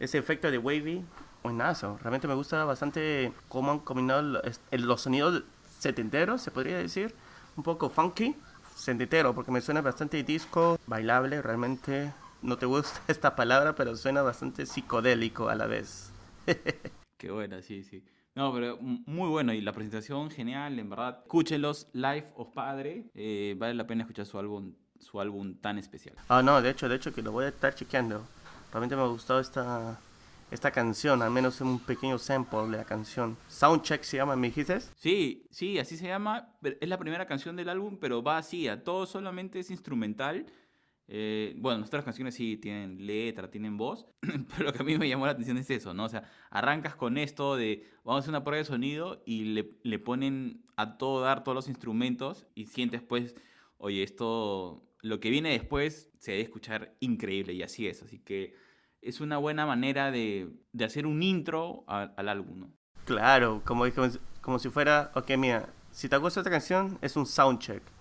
ese 0.00 0.18
efecto 0.18 0.50
de 0.50 0.58
wavy. 0.58 1.04
Buenazo, 1.42 1.96
realmente 1.98 2.26
me 2.26 2.34
gusta 2.34 2.64
bastante 2.64 3.32
cómo 3.48 3.70
han 3.70 3.78
combinado 3.78 4.42
los 4.72 5.00
sonidos 5.00 5.44
setenteros, 5.78 6.42
se 6.42 6.50
podría 6.50 6.78
decir. 6.78 7.14
Un 7.56 7.62
poco 7.62 7.88
funky, 7.88 8.34
setentero, 8.74 9.34
porque 9.34 9.52
me 9.52 9.60
suena 9.60 9.80
bastante 9.80 10.22
disco, 10.24 10.78
bailable, 10.86 11.40
realmente 11.40 12.12
no 12.42 12.58
te 12.58 12.66
gusta 12.66 13.00
esta 13.08 13.36
palabra, 13.36 13.74
pero 13.76 13.96
suena 13.96 14.22
bastante 14.22 14.66
psicodélico 14.66 15.48
a 15.48 15.54
la 15.54 15.66
vez. 15.66 16.10
Qué 17.16 17.30
buena, 17.30 17.62
sí, 17.62 17.84
sí. 17.84 18.02
No, 18.34 18.52
pero 18.52 18.78
muy 18.80 19.28
bueno 19.28 19.52
y 19.52 19.60
la 19.60 19.72
presentación 19.72 20.30
genial, 20.30 20.78
en 20.78 20.90
verdad. 20.90 21.20
Escúchenlos, 21.22 21.88
Life 21.92 22.32
of 22.34 22.48
Padre. 22.52 23.04
Eh, 23.14 23.54
vale 23.56 23.74
la 23.74 23.86
pena 23.86 24.02
escuchar 24.02 24.26
su 24.26 24.38
álbum, 24.38 24.74
su 24.98 25.20
álbum 25.20 25.54
tan 25.54 25.78
especial. 25.78 26.16
Ah, 26.28 26.42
no, 26.42 26.60
de 26.60 26.70
hecho, 26.70 26.88
de 26.88 26.96
hecho 26.96 27.14
que 27.14 27.22
lo 27.22 27.30
voy 27.30 27.44
a 27.44 27.48
estar 27.48 27.74
chequeando. 27.74 28.26
Realmente 28.72 28.96
me 28.96 29.02
ha 29.02 29.06
gustado 29.06 29.38
esta, 29.38 30.00
esta 30.50 30.72
canción, 30.72 31.22
al 31.22 31.30
menos 31.30 31.60
un 31.60 31.78
pequeño 31.78 32.18
sample 32.18 32.62
de 32.62 32.78
la 32.78 32.84
canción. 32.84 33.36
Soundcheck 33.46 34.02
se 34.02 34.16
llama, 34.16 34.34
¿me 34.34 34.48
dijiste? 34.48 34.80
Sí, 34.96 35.46
sí, 35.50 35.78
así 35.78 35.96
se 35.96 36.08
llama. 36.08 36.48
Es 36.80 36.88
la 36.88 36.98
primera 36.98 37.26
canción 37.26 37.54
del 37.54 37.68
álbum, 37.68 37.98
pero 38.00 38.20
va 38.20 38.38
así, 38.38 38.66
a 38.66 38.82
todo 38.82 39.06
solamente 39.06 39.60
es 39.60 39.70
instrumental. 39.70 40.46
Eh, 41.06 41.54
bueno, 41.58 41.78
nuestras 41.78 42.04
canciones 42.04 42.34
sí 42.34 42.56
tienen 42.56 43.06
letra, 43.06 43.50
tienen 43.50 43.76
voz, 43.76 44.06
pero 44.22 44.64
lo 44.64 44.72
que 44.72 44.80
a 44.80 44.84
mí 44.84 44.96
me 44.96 45.08
llamó 45.08 45.26
la 45.26 45.32
atención 45.32 45.58
es 45.58 45.68
eso, 45.70 45.92
¿no? 45.92 46.04
O 46.04 46.08
sea, 46.08 46.24
arrancas 46.50 46.96
con 46.96 47.18
esto 47.18 47.56
de 47.56 47.84
vamos 48.04 48.20
a 48.20 48.20
hacer 48.20 48.30
una 48.30 48.44
prueba 48.44 48.58
de 48.58 48.64
sonido 48.64 49.22
y 49.26 49.44
le, 49.44 49.70
le 49.82 49.98
ponen 49.98 50.64
a 50.76 50.96
todo 50.96 51.20
dar 51.20 51.44
todos 51.44 51.54
los 51.54 51.68
instrumentos 51.68 52.46
y 52.54 52.66
sientes 52.66 53.02
pues, 53.02 53.34
oye, 53.76 54.02
esto, 54.02 54.82
lo 55.02 55.20
que 55.20 55.30
viene 55.30 55.50
después 55.50 56.10
se 56.18 56.32
debe 56.32 56.44
escuchar 56.44 56.96
increíble 57.00 57.52
y 57.52 57.62
así 57.62 57.86
es, 57.86 58.02
así 58.02 58.18
que 58.18 58.54
es 59.02 59.20
una 59.20 59.36
buena 59.36 59.66
manera 59.66 60.10
de, 60.10 60.48
de 60.72 60.84
hacer 60.86 61.06
un 61.06 61.22
intro 61.22 61.84
al 61.86 62.28
álbum, 62.28 62.60
¿no? 62.60 62.70
Claro, 63.04 63.60
como, 63.66 63.84
como, 63.92 64.08
como 64.40 64.58
si 64.58 64.70
fuera, 64.70 65.12
ok, 65.14 65.36
mira, 65.36 65.68
si 65.90 66.08
te 66.08 66.16
gusta 66.16 66.40
esta 66.40 66.50
canción, 66.50 66.98
es 67.02 67.14
un 67.14 67.26
soundcheck 67.26 67.93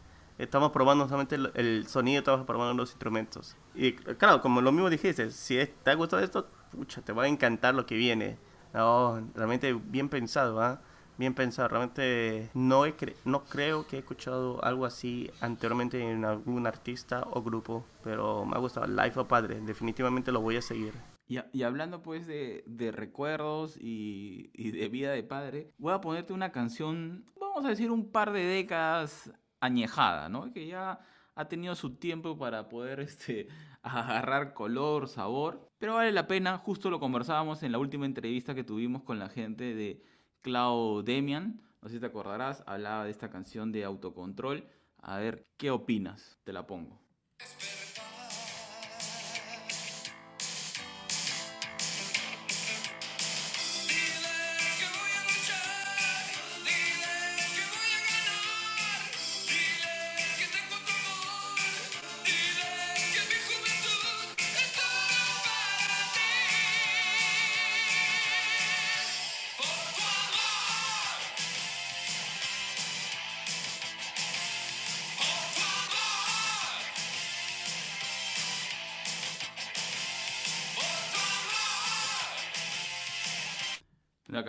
estamos 0.43 0.71
probando 0.71 1.05
solamente 1.05 1.35
el, 1.35 1.87
sonido, 1.87 2.19
estamos 2.19 2.45
probando 2.45 2.73
los 2.73 2.91
instrumentos. 2.91 3.55
Y 3.75 3.93
claro, 3.93 4.41
como 4.41 4.61
lo 4.61 4.71
mismo 4.71 4.89
dijiste, 4.89 5.31
si 5.31 5.59
te 5.83 5.91
ha 5.91 5.95
gustado 5.95 6.23
esto, 6.23 6.47
pucha, 6.71 7.01
te 7.01 7.13
va 7.13 7.23
a 7.23 7.27
encantar 7.27 7.75
lo 7.75 7.85
que 7.85 7.95
viene. 7.95 8.37
No, 8.73 9.21
realmente 9.35 9.73
bien 9.73 10.09
pensado, 10.09 10.61
¿ah? 10.61 10.81
Bien 11.17 11.33
pensado. 11.33 11.67
Realmente 11.67 12.49
no, 12.53 12.85
he 12.85 12.95
no 13.23 13.43
creo 13.43 13.85
que 13.87 13.97
he 13.97 13.99
escuchado 13.99 14.63
algo 14.63 14.85
así 14.85 15.29
anteriormente 15.41 16.01
en 16.01 16.25
algún 16.25 16.65
artista 16.65 17.27
o 17.31 17.43
grupo, 17.43 17.85
pero 18.03 18.45
me 18.45 18.55
ha 18.55 18.59
gustado. 18.59 18.87
Life 18.87 19.19
of 19.19 19.27
Padre, 19.27 19.61
definitivamente 19.61 20.31
lo 20.31 20.41
voy 20.41 20.57
a 20.57 20.61
seguir. 20.61 20.93
Y, 21.27 21.39
y 21.53 21.63
hablando 21.63 22.01
pues 22.01 22.27
de, 22.27 22.63
de 22.67 22.91
recuerdos 22.91 23.77
y, 23.79 24.49
y 24.53 24.71
de 24.71 24.89
vida 24.89 25.11
de 25.11 25.23
padre, 25.23 25.71
voy 25.77 25.93
a 25.93 26.01
ponerte 26.01 26.33
una 26.33 26.51
canción, 26.51 27.25
vamos 27.39 27.63
a 27.65 27.69
decir 27.69 27.91
un 27.91 28.11
par 28.11 28.33
de 28.33 28.43
décadas 28.43 29.31
añejada, 29.63 30.27
¿no? 30.27 30.51
Que 30.51 30.67
ya 30.67 30.99
ha 31.35 31.47
tenido 31.47 31.73
su 31.75 31.95
tiempo 31.95 32.37
para 32.37 32.67
poder 32.67 32.99
este, 32.99 33.47
agarrar 33.81 34.53
color, 34.53 35.07
sabor, 35.07 35.69
pero 35.79 35.95
vale 35.95 36.11
la 36.11 36.27
pena, 36.27 36.57
justo 36.57 36.89
lo 36.89 36.99
conversábamos 36.99 37.63
en 37.63 37.71
la 37.71 37.79
última 37.79 38.05
entrevista 38.05 38.53
que 38.53 38.63
tuvimos 38.63 39.03
con 39.03 39.19
la 39.19 39.29
gente 39.29 39.73
de 39.73 40.03
Cloud 40.41 41.03
Demian, 41.05 41.61
no 41.81 41.87
sé 41.87 41.95
si 41.95 41.99
te 41.99 42.05
acordarás, 42.05 42.63
hablaba 42.67 43.05
de 43.05 43.11
esta 43.11 43.29
canción 43.29 43.71
de 43.71 43.83
autocontrol, 43.83 44.67
a 45.01 45.17
ver, 45.17 45.47
¿qué 45.57 45.71
opinas? 45.71 46.39
Te 46.43 46.53
la 46.53 46.67
pongo. 46.67 47.01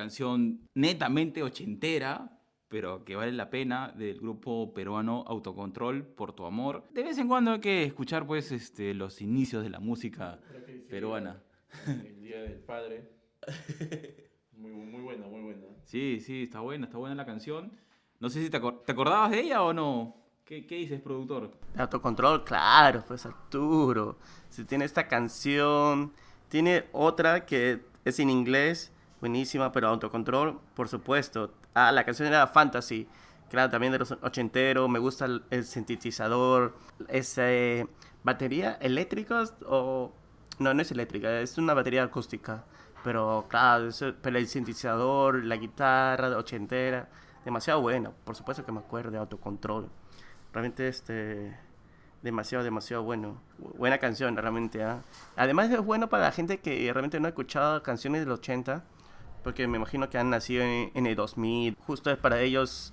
Canción 0.05 0.69
netamente 0.75 1.43
ochentera, 1.43 2.39
pero 2.69 3.07
que 3.07 3.17
vale 3.17 3.33
la 3.33 3.49
pena, 3.49 3.91
del 3.97 4.21
grupo 4.21 4.75
peruano 4.75 5.25
Autocontrol 5.27 6.05
por 6.05 6.35
tu 6.35 6.45
amor. 6.45 6.85
De 6.93 7.03
vez 7.03 7.17
en 7.17 7.27
cuando 7.27 7.53
hay 7.53 7.61
que 7.61 7.85
escuchar 7.85 8.27
pues 8.27 8.53
este, 8.53 8.93
los 8.93 9.23
inicios 9.23 9.63
de 9.63 9.71
la 9.71 9.81
música 9.81 10.41
peruana. 10.91 11.43
El 11.87 12.21
Día 12.21 12.43
del 12.43 12.59
Padre. 12.59 13.09
Muy, 14.57 14.71
muy 14.71 15.01
buena, 15.01 15.27
muy 15.27 15.43
buena. 15.43 15.67
Sí, 15.85 16.21
sí, 16.21 16.45
está 16.45 16.61
buena, 16.61 16.87
está 16.87 16.97
buena 16.97 17.17
la 17.17 17.27
canción. 17.27 17.73
No 18.21 18.31
sé 18.31 18.41
si 18.41 18.51
te, 18.51 18.61
te 18.61 18.93
acordabas 18.93 19.33
de 19.33 19.41
ella 19.41 19.63
o 19.65 19.73
no. 19.73 20.17
¿Qué, 20.45 20.65
¿Qué, 20.65 20.77
dices, 20.77 21.01
productor? 21.01 21.51
Autocontrol, 21.77 22.45
claro, 22.45 23.05
pues 23.07 23.27
Arturo. 23.27 24.17
Si 24.49 24.65
tiene 24.65 24.85
esta 24.85 25.09
canción, 25.09 26.13
tiene 26.49 26.85
otra 26.93 27.45
que 27.45 27.81
es 28.05 28.21
en 28.21 28.31
inglés 28.31 28.94
buenísima, 29.25 29.73
pero 29.73 29.89
autocontrol, 29.89 30.61
por 30.75 30.87
supuesto. 30.87 31.55
Ah, 31.73 31.91
la 31.93 32.05
canción 32.05 32.29
era 32.29 32.47
Fantasy, 32.47 33.09
claro, 33.49 33.71
también 33.71 33.91
de 33.91 33.99
los 34.01 34.13
ochenteros, 34.13 34.87
me 34.91 34.99
gusta 34.99 35.25
el, 35.51 35.65
sintetizador, 35.65 36.77
esa 37.09 37.47
batería 38.23 38.77
eléctrica 38.83 39.45
o... 39.67 40.13
No, 40.59 40.75
no 40.75 40.83
es 40.83 40.91
eléctrica, 40.93 41.41
es 41.41 41.57
una 41.57 41.73
batería 41.73 42.05
acústica, 42.05 42.65
pero 43.03 43.47
claro, 43.49 43.89
pero 44.23 44.39
el 44.39 44.47
sintetizador, 44.47 45.43
la 45.43 45.57
guitarra 45.57 46.29
ochentera, 46.37 47.09
demasiado 47.47 47.81
buena, 47.81 48.11
por 48.11 48.37
supuesto 48.37 48.65
que 48.65 48.73
me 48.73 48.81
acuerdo 48.81 49.11
de 49.11 49.19
autocontrol. 49.19 49.89
Realmente 50.53 50.87
este 50.87 51.57
demasiado, 52.23 52.63
demasiado 52.63 53.03
bueno. 53.03 53.41
Buena 53.59 53.99
canción, 53.99 54.37
realmente. 54.37 54.85
¿ah? 54.85 55.03
Además 55.35 55.71
es 55.71 55.81
bueno 55.81 56.09
para 56.09 56.25
la 56.25 56.33
gente 56.33 56.61
que 56.61 56.91
realmente 56.93 57.19
no 57.21 57.27
ha 57.27 57.31
escuchado 57.31 57.83
canciones 57.83 58.21
del 58.21 58.33
80 58.33 58.85
porque 59.45 59.69
me 59.69 59.77
imagino 59.77 60.11
que 60.11 60.19
han 60.19 60.31
nacido 60.31 60.65
en, 60.65 61.07
el 61.07 61.15
2000. 61.15 61.77
Justo 61.79 62.11
es 62.11 62.17
para 62.17 62.41
ellos, 62.41 62.93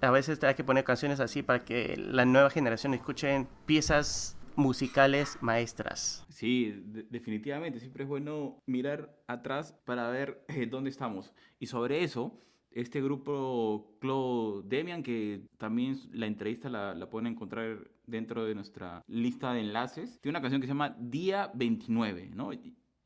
a 0.00 0.10
veces 0.10 0.42
hay 0.44 0.54
que 0.54 0.62
poner 0.62 0.84
canciones 0.84 1.18
así 1.18 1.42
para 1.42 1.64
que 1.64 1.96
la 1.96 2.24
nueva 2.24 2.50
generación 2.50 2.94
escuchen 2.94 3.48
piezas 3.66 4.38
musicales 4.54 5.38
maestras. 5.40 6.24
Sí, 6.28 6.84
definitivamente, 7.10 7.80
siempre 7.80 8.04
es 8.04 8.08
bueno 8.08 8.62
mirar 8.66 9.16
atrás 9.26 9.72
para 9.84 10.08
ver 10.10 10.44
eh, 10.48 10.66
dónde 10.66 10.90
estamos. 10.90 11.32
Y 11.58 11.66
sobre 11.66 12.04
eso, 12.04 12.40
este 12.70 13.00
grupo 13.00 13.96
Claude 14.00 14.68
Demian, 14.68 15.02
que 15.02 15.46
también 15.58 15.96
la 16.12 16.26
entrevista 16.26 16.68
la, 16.68 16.94
la, 16.94 17.08
pueden 17.08 17.28
encontrar 17.28 17.88
dentro 18.06 18.44
de 18.44 18.54
nuestra 18.54 19.02
lista 19.06 19.52
de 19.52 19.60
enlaces, 19.60 20.20
tiene 20.20 20.32
una 20.32 20.42
canción 20.42 20.60
que 20.60 20.66
se 20.66 20.72
llama 20.72 20.96
Día 20.98 21.50
29, 21.54 22.30
¿no? 22.34 22.50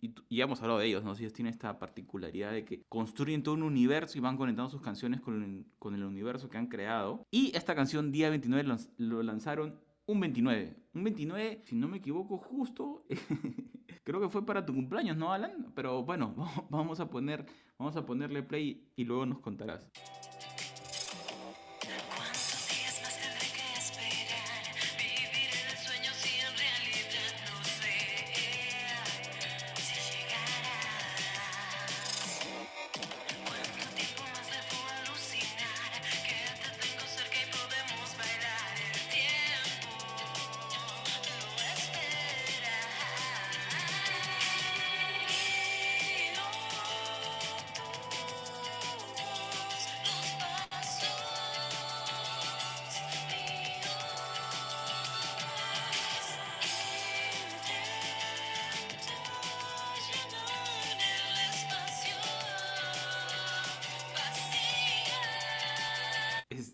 Y, 0.02 0.14
ya 0.36 0.44
hemos 0.44 0.60
hablado 0.60 0.80
de 0.80 0.86
ellos, 0.86 1.04
¿no? 1.04 1.12
ellos 1.12 1.32
tienen 1.32 1.52
esta 1.52 1.78
particularidad 1.78 2.52
de 2.52 2.64
que 2.64 2.82
construyen 2.88 3.42
todo 3.42 3.54
un 3.54 3.62
universo 3.62 4.18
y 4.18 4.20
van 4.20 4.36
conectando 4.36 4.68
sus 4.68 4.82
canciones 4.82 5.20
con, 5.20 5.64
con 5.78 5.94
el 5.94 6.04
universo 6.04 6.50
que 6.50 6.58
han 6.58 6.66
creado. 6.66 7.24
Y 7.30 7.56
esta 7.56 7.74
canción, 7.74 8.10
Día 8.10 8.28
29, 8.28 8.76
lo 8.98 9.22
lanzaron 9.22 9.78
un 10.06 10.20
29. 10.20 10.76
Un 10.94 11.04
29, 11.04 11.62
si 11.64 11.76
no 11.76 11.88
me 11.88 11.98
equivoco, 11.98 12.36
justo. 12.36 13.06
creo 14.04 14.20
que 14.20 14.28
fue 14.28 14.44
para 14.44 14.66
tu 14.66 14.74
cumpleaños, 14.74 15.16
¿no, 15.16 15.32
Alan? 15.32 15.72
Pero 15.74 16.02
bueno, 16.02 16.34
vamos 16.70 17.00
a, 17.00 17.08
poner, 17.08 17.46
vamos 17.78 17.96
a 17.96 18.04
ponerle 18.04 18.42
play 18.42 18.90
y 18.96 19.04
luego 19.04 19.24
nos 19.26 19.38
contarás. 19.38 19.88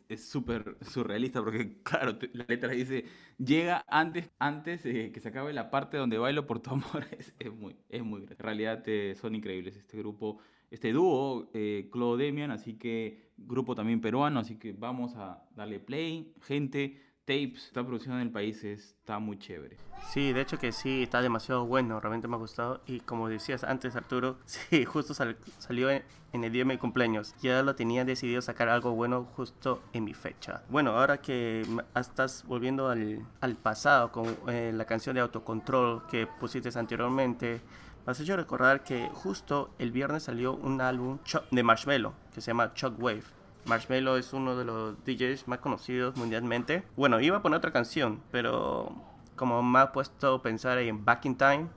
Es 0.08 0.28
súper 0.28 0.76
surrealista 0.80 1.42
porque, 1.42 1.78
claro, 1.82 2.18
la 2.32 2.44
letra 2.48 2.70
dice, 2.70 3.04
llega 3.38 3.84
antes, 3.88 4.30
antes 4.38 4.82
que 4.82 5.20
se 5.20 5.28
acabe 5.28 5.52
la 5.52 5.70
parte 5.70 5.96
donde 5.96 6.18
bailo 6.18 6.46
por 6.46 6.60
tu 6.60 6.70
amor. 6.70 7.06
Es, 7.38 7.52
muy, 7.52 7.76
es 7.88 8.02
muy 8.02 8.22
En 8.22 8.38
realidad 8.38 8.82
eh, 8.86 9.14
son 9.20 9.34
increíbles 9.34 9.76
este 9.76 9.98
grupo, 9.98 10.38
este 10.70 10.92
dúo, 10.92 11.50
eh, 11.54 11.88
Claude 11.92 12.24
Demian, 12.24 12.50
así 12.50 12.74
que 12.74 13.32
grupo 13.36 13.74
también 13.74 14.00
peruano, 14.00 14.40
así 14.40 14.56
que 14.56 14.72
vamos 14.72 15.14
a 15.16 15.46
darle 15.54 15.80
play. 15.80 16.32
Gente, 16.42 16.96
tapes, 17.28 17.66
esta 17.66 17.84
producción 17.84 18.14
en 18.14 18.22
el 18.22 18.30
país 18.30 18.64
está 18.64 19.18
muy 19.18 19.38
chévere. 19.38 19.76
Sí, 20.10 20.32
de 20.32 20.40
hecho 20.40 20.58
que 20.58 20.72
sí, 20.72 21.02
está 21.02 21.20
demasiado 21.20 21.66
bueno, 21.66 22.00
realmente 22.00 22.26
me 22.26 22.36
ha 22.36 22.38
gustado. 22.38 22.80
Y 22.86 23.00
como 23.00 23.28
decías 23.28 23.64
antes, 23.64 23.94
Arturo, 23.96 24.38
sí, 24.46 24.86
justo 24.86 25.12
salió 25.12 25.90
en, 25.90 26.02
el 26.32 26.50
día 26.50 26.62
de 26.62 26.64
mi 26.64 26.78
cumpleaños. 26.78 27.34
Ya 27.42 27.62
lo 27.62 27.74
tenía 27.74 28.06
decidido 28.06 28.40
sacar 28.40 28.70
algo 28.70 28.92
bueno 28.92 29.24
justo 29.24 29.82
en 29.92 30.04
mi 30.04 30.14
fecha. 30.14 30.62
Bueno, 30.70 30.92
ahora 30.92 31.20
que 31.20 31.66
estás 31.94 32.44
volviendo 32.46 32.88
al, 32.88 33.26
al 33.40 33.56
pasado 33.56 34.10
con 34.10 34.34
eh, 34.48 34.72
la 34.74 34.86
canción 34.86 35.14
de 35.14 35.20
autocontrol 35.20 36.06
que 36.06 36.26
pusiste 36.26 36.70
anteriormente, 36.78 37.60
me 38.06 38.12
has 38.12 38.20
hecho 38.20 38.36
recordar 38.36 38.82
que 38.82 39.10
justo 39.12 39.74
el 39.78 39.92
viernes 39.92 40.22
salió 40.22 40.54
un 40.54 40.80
álbum 40.80 41.18
de 41.50 41.62
Marshmello 41.62 42.14
que 42.32 42.40
se 42.40 42.46
llama 42.52 42.72
Wave 42.98 43.37
Marshmello 43.64 44.16
es 44.16 44.32
uno 44.32 44.56
de 44.56 44.64
los 44.64 44.96
DJs 45.04 45.48
más 45.48 45.58
conocidos 45.58 46.16
mundialmente. 46.16 46.82
Bueno, 46.96 47.20
iba 47.20 47.38
a 47.38 47.42
poner 47.42 47.58
otra 47.58 47.72
canción, 47.72 48.22
pero 48.30 48.92
como 49.36 49.62
me 49.62 49.78
ha 49.78 49.92
puesto 49.92 50.34
a 50.34 50.42
pensar 50.42 50.78
en 50.78 51.04
Back 51.04 51.26
in 51.26 51.36
Time, 51.36 51.68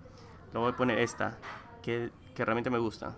lo 0.54 0.62
voy 0.62 0.72
a 0.72 0.76
poner 0.76 1.00
esta, 1.00 1.38
que, 1.82 2.12
que 2.36 2.46
realmente 2.46 2.70
me 2.70 2.80
gusta. 2.80 3.16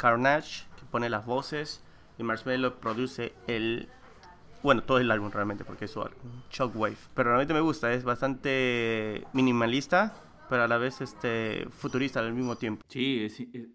Carnage, 0.00 0.64
que 0.78 0.86
pone 0.90 1.10
las 1.10 1.26
voces, 1.26 1.82
y 2.18 2.22
Marshmello 2.22 2.76
produce 2.76 3.34
el... 3.46 3.88
Bueno, 4.62 4.82
todo 4.82 4.98
el 4.98 5.10
álbum 5.10 5.30
realmente, 5.30 5.64
porque 5.64 5.84
es 5.84 5.90
su 5.90 6.00
álbum, 6.00 6.42
Shockwave. 6.50 6.96
Pero 7.14 7.30
realmente 7.30 7.52
me 7.52 7.60
gusta, 7.60 7.92
es 7.92 8.04
bastante 8.04 9.26
minimalista, 9.34 10.14
pero 10.50 10.64
a 10.64 10.68
la 10.68 10.78
vez 10.78 11.00
este 11.00 11.66
futurista 11.70 12.18
al 12.18 12.34
mismo 12.34 12.56
tiempo. 12.56 12.84
Sí, 12.88 13.24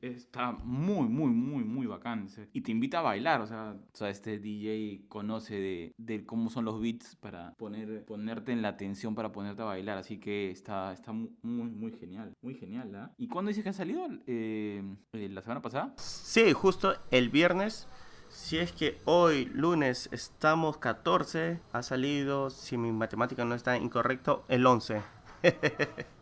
está 0.02 0.52
muy, 0.52 1.08
muy, 1.08 1.30
muy, 1.30 1.64
muy 1.64 1.88
bacán. 1.88 2.28
Y 2.52 2.62
te 2.62 2.72
invita 2.72 3.00
a 3.00 3.02
bailar, 3.02 3.40
o 3.40 3.48
sea, 3.48 3.78
o 3.94 3.98
sea 3.98 4.10
este 4.10 4.38
DJ 4.40 5.06
conoce 5.08 5.56
de, 5.56 5.94
de, 5.98 6.26
cómo 6.26 6.50
son 6.50 6.66
los 6.66 6.82
beats 6.82 7.16
para 7.16 7.54
poner, 7.54 8.04
ponerte 8.04 8.52
en 8.52 8.62
la 8.62 8.68
atención 8.70 9.16
para 9.16 9.32
ponerte 9.32 9.62
a 9.62 9.66
bailar, 9.66 9.98
así 9.98 10.20
que 10.20 10.52
está, 10.52 10.92
está 10.92 11.14
muy, 11.14 11.32
muy 11.42 11.94
genial, 11.94 12.34
muy 12.42 12.56
genial, 12.56 12.94
¿ah? 12.94 13.14
¿Y 13.18 13.30
cuándo 13.30 13.50
dices 13.50 13.64
que 13.64 13.70
ha 13.70 13.74
salido? 13.74 14.08
Eh, 14.28 14.84
eh, 15.14 15.30
¿La 15.30 15.42
semana 15.42 15.62
pasada? 15.62 15.94
Sí, 15.96 16.52
justo 16.52 16.94
el 17.10 17.30
viernes. 17.30 17.88
Si 18.28 18.58
es 18.58 18.74
que 18.74 18.98
hoy, 19.06 19.46
lunes, 19.46 20.10
estamos 20.12 20.78
14, 20.78 21.62
ha 21.72 21.84
salido, 21.84 22.50
si 22.50 22.76
mi 22.78 22.92
matemática 22.92 23.46
no 23.46 23.56
está 23.56 23.78
incorrecto, 23.78 24.44
el 24.50 24.66
11. 24.66 25.02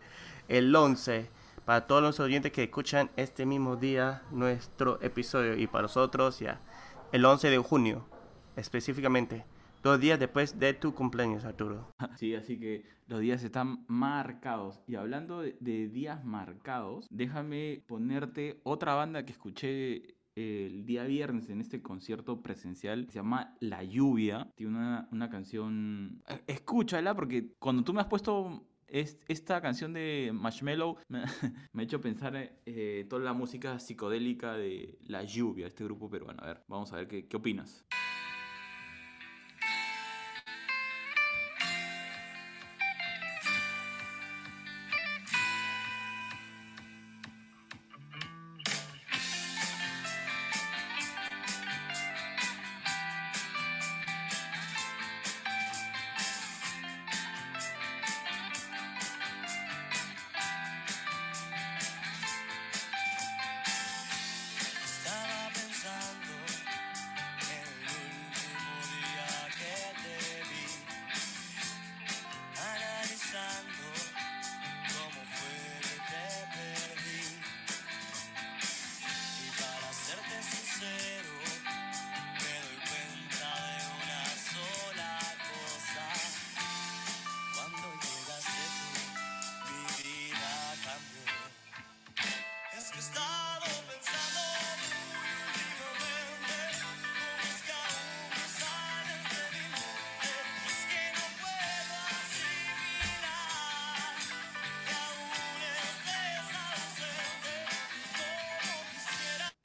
el 0.47 0.75
11. 0.75 1.29
Para 1.65 1.87
todos 1.87 2.01
los 2.01 2.19
oyentes 2.19 2.51
que 2.51 2.63
escuchan 2.63 3.09
este 3.15 3.45
mismo 3.45 3.77
día 3.77 4.23
nuestro 4.31 5.01
episodio 5.01 5.55
y 5.55 5.67
para 5.67 5.83
nosotros 5.83 6.39
ya 6.39 6.59
el 7.11 7.23
11 7.23 7.49
de 7.49 7.57
junio 7.57 8.05
específicamente. 8.55 9.45
Dos 9.83 9.99
días 9.99 10.17
después 10.17 10.59
de 10.59 10.73
tu 10.73 10.93
cumpleaños, 10.93 11.45
Arturo. 11.45 11.89
Sí, 12.17 12.35
así 12.35 12.57
que 12.57 12.85
los 13.07 13.19
días 13.19 13.43
están 13.43 13.83
marcados. 13.87 14.81
Y 14.87 14.95
hablando 14.95 15.41
de, 15.41 15.89
días 15.89 16.23
marcados, 16.23 17.07
déjame 17.09 17.83
ponerte 17.87 18.61
otra 18.63 18.95
banda 18.95 19.25
que 19.25 19.33
escuché 19.33 20.15
el 20.35 20.85
día 20.85 21.03
viernes 21.03 21.49
en 21.49 21.61
este 21.61 21.83
concierto 21.83 22.41
presencial 22.41 23.05
se 23.07 23.15
llama 23.15 23.55
La 23.59 23.83
Lluvia. 23.83 24.49
Tiene 24.55 24.77
una, 24.77 25.07
una 25.11 25.29
canción. 25.29 26.23
Eh, 26.27 26.41
escúchala 26.47 27.13
porque 27.13 27.53
cuando 27.59 27.83
tú 27.83 27.93
me 27.93 28.01
has 28.01 28.07
puesto 28.07 28.65
esta 28.93 29.59
canción 29.59 29.93
de 29.93 30.31
Marshmello 30.33 30.97
me, 31.07 31.23
ha 31.77 31.81
hecho 31.81 31.99
pensar 31.99 32.35
en 32.35 32.51
eh, 32.65 33.05
toda 33.09 33.23
la 33.23 33.33
música 33.33 33.79
psicodélica 33.79 34.53
de 34.53 34.99
La 35.07 35.23
Lluvia, 35.23 35.67
este 35.67 35.83
grupo 35.83 36.09
peruano. 36.09 36.43
A 36.43 36.47
ver, 36.47 36.63
vamos 36.67 36.93
a 36.93 36.97
ver 36.97 37.07
qué, 37.07 37.27
qué 37.27 37.37
opinas. 37.37 37.83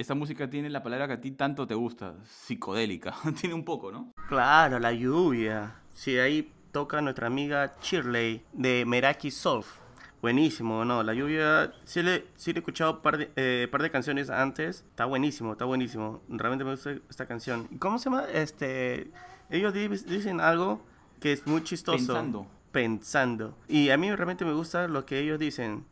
Esta 0.08 0.14
música 0.14 0.48
tiene 0.48 0.70
la 0.70 0.82
palabra 0.82 1.06
que 1.06 1.12
a 1.12 1.20
ti 1.20 1.32
tanto 1.32 1.66
te 1.66 1.74
gusta, 1.74 2.14
psicodélica. 2.24 3.14
tiene 3.38 3.54
un 3.54 3.62
poco, 3.62 3.92
¿no? 3.92 4.14
Claro, 4.26 4.78
la 4.78 4.90
lluvia. 4.90 5.82
Sí, 5.92 6.16
ahí 6.16 6.50
toca 6.72 7.02
nuestra 7.02 7.26
amiga 7.26 7.74
Shirley 7.82 8.42
de 8.54 8.86
Meraki 8.86 9.30
Solf. 9.30 9.80
Buenísimo, 10.22 10.82
¿no? 10.86 11.02
La 11.02 11.12
lluvia, 11.12 11.74
sí 11.84 12.02
le, 12.02 12.24
sí 12.36 12.52
he 12.52 12.58
escuchado 12.58 12.92
un 12.94 13.02
par 13.02 13.18
de, 13.18 13.30
eh, 13.36 13.68
par 13.70 13.82
de 13.82 13.90
canciones 13.90 14.30
antes. 14.30 14.82
Está 14.88 15.04
buenísimo, 15.04 15.52
está 15.52 15.66
buenísimo. 15.66 16.22
Realmente 16.30 16.64
me 16.64 16.70
gusta 16.70 16.96
esta 17.10 17.26
canción. 17.26 17.68
¿Cómo 17.78 17.98
se 17.98 18.06
llama? 18.06 18.24
Este, 18.32 19.10
ellos 19.50 19.74
dicen 19.74 20.40
algo 20.40 20.80
que 21.20 21.34
es 21.34 21.46
muy 21.46 21.62
chistoso. 21.64 21.98
Pensando. 21.98 22.46
Pensando. 22.72 23.58
Y 23.68 23.90
a 23.90 23.98
mí 23.98 24.10
realmente 24.14 24.46
me 24.46 24.54
gusta 24.54 24.88
lo 24.88 25.04
que 25.04 25.18
ellos 25.18 25.38
dicen 25.38 25.84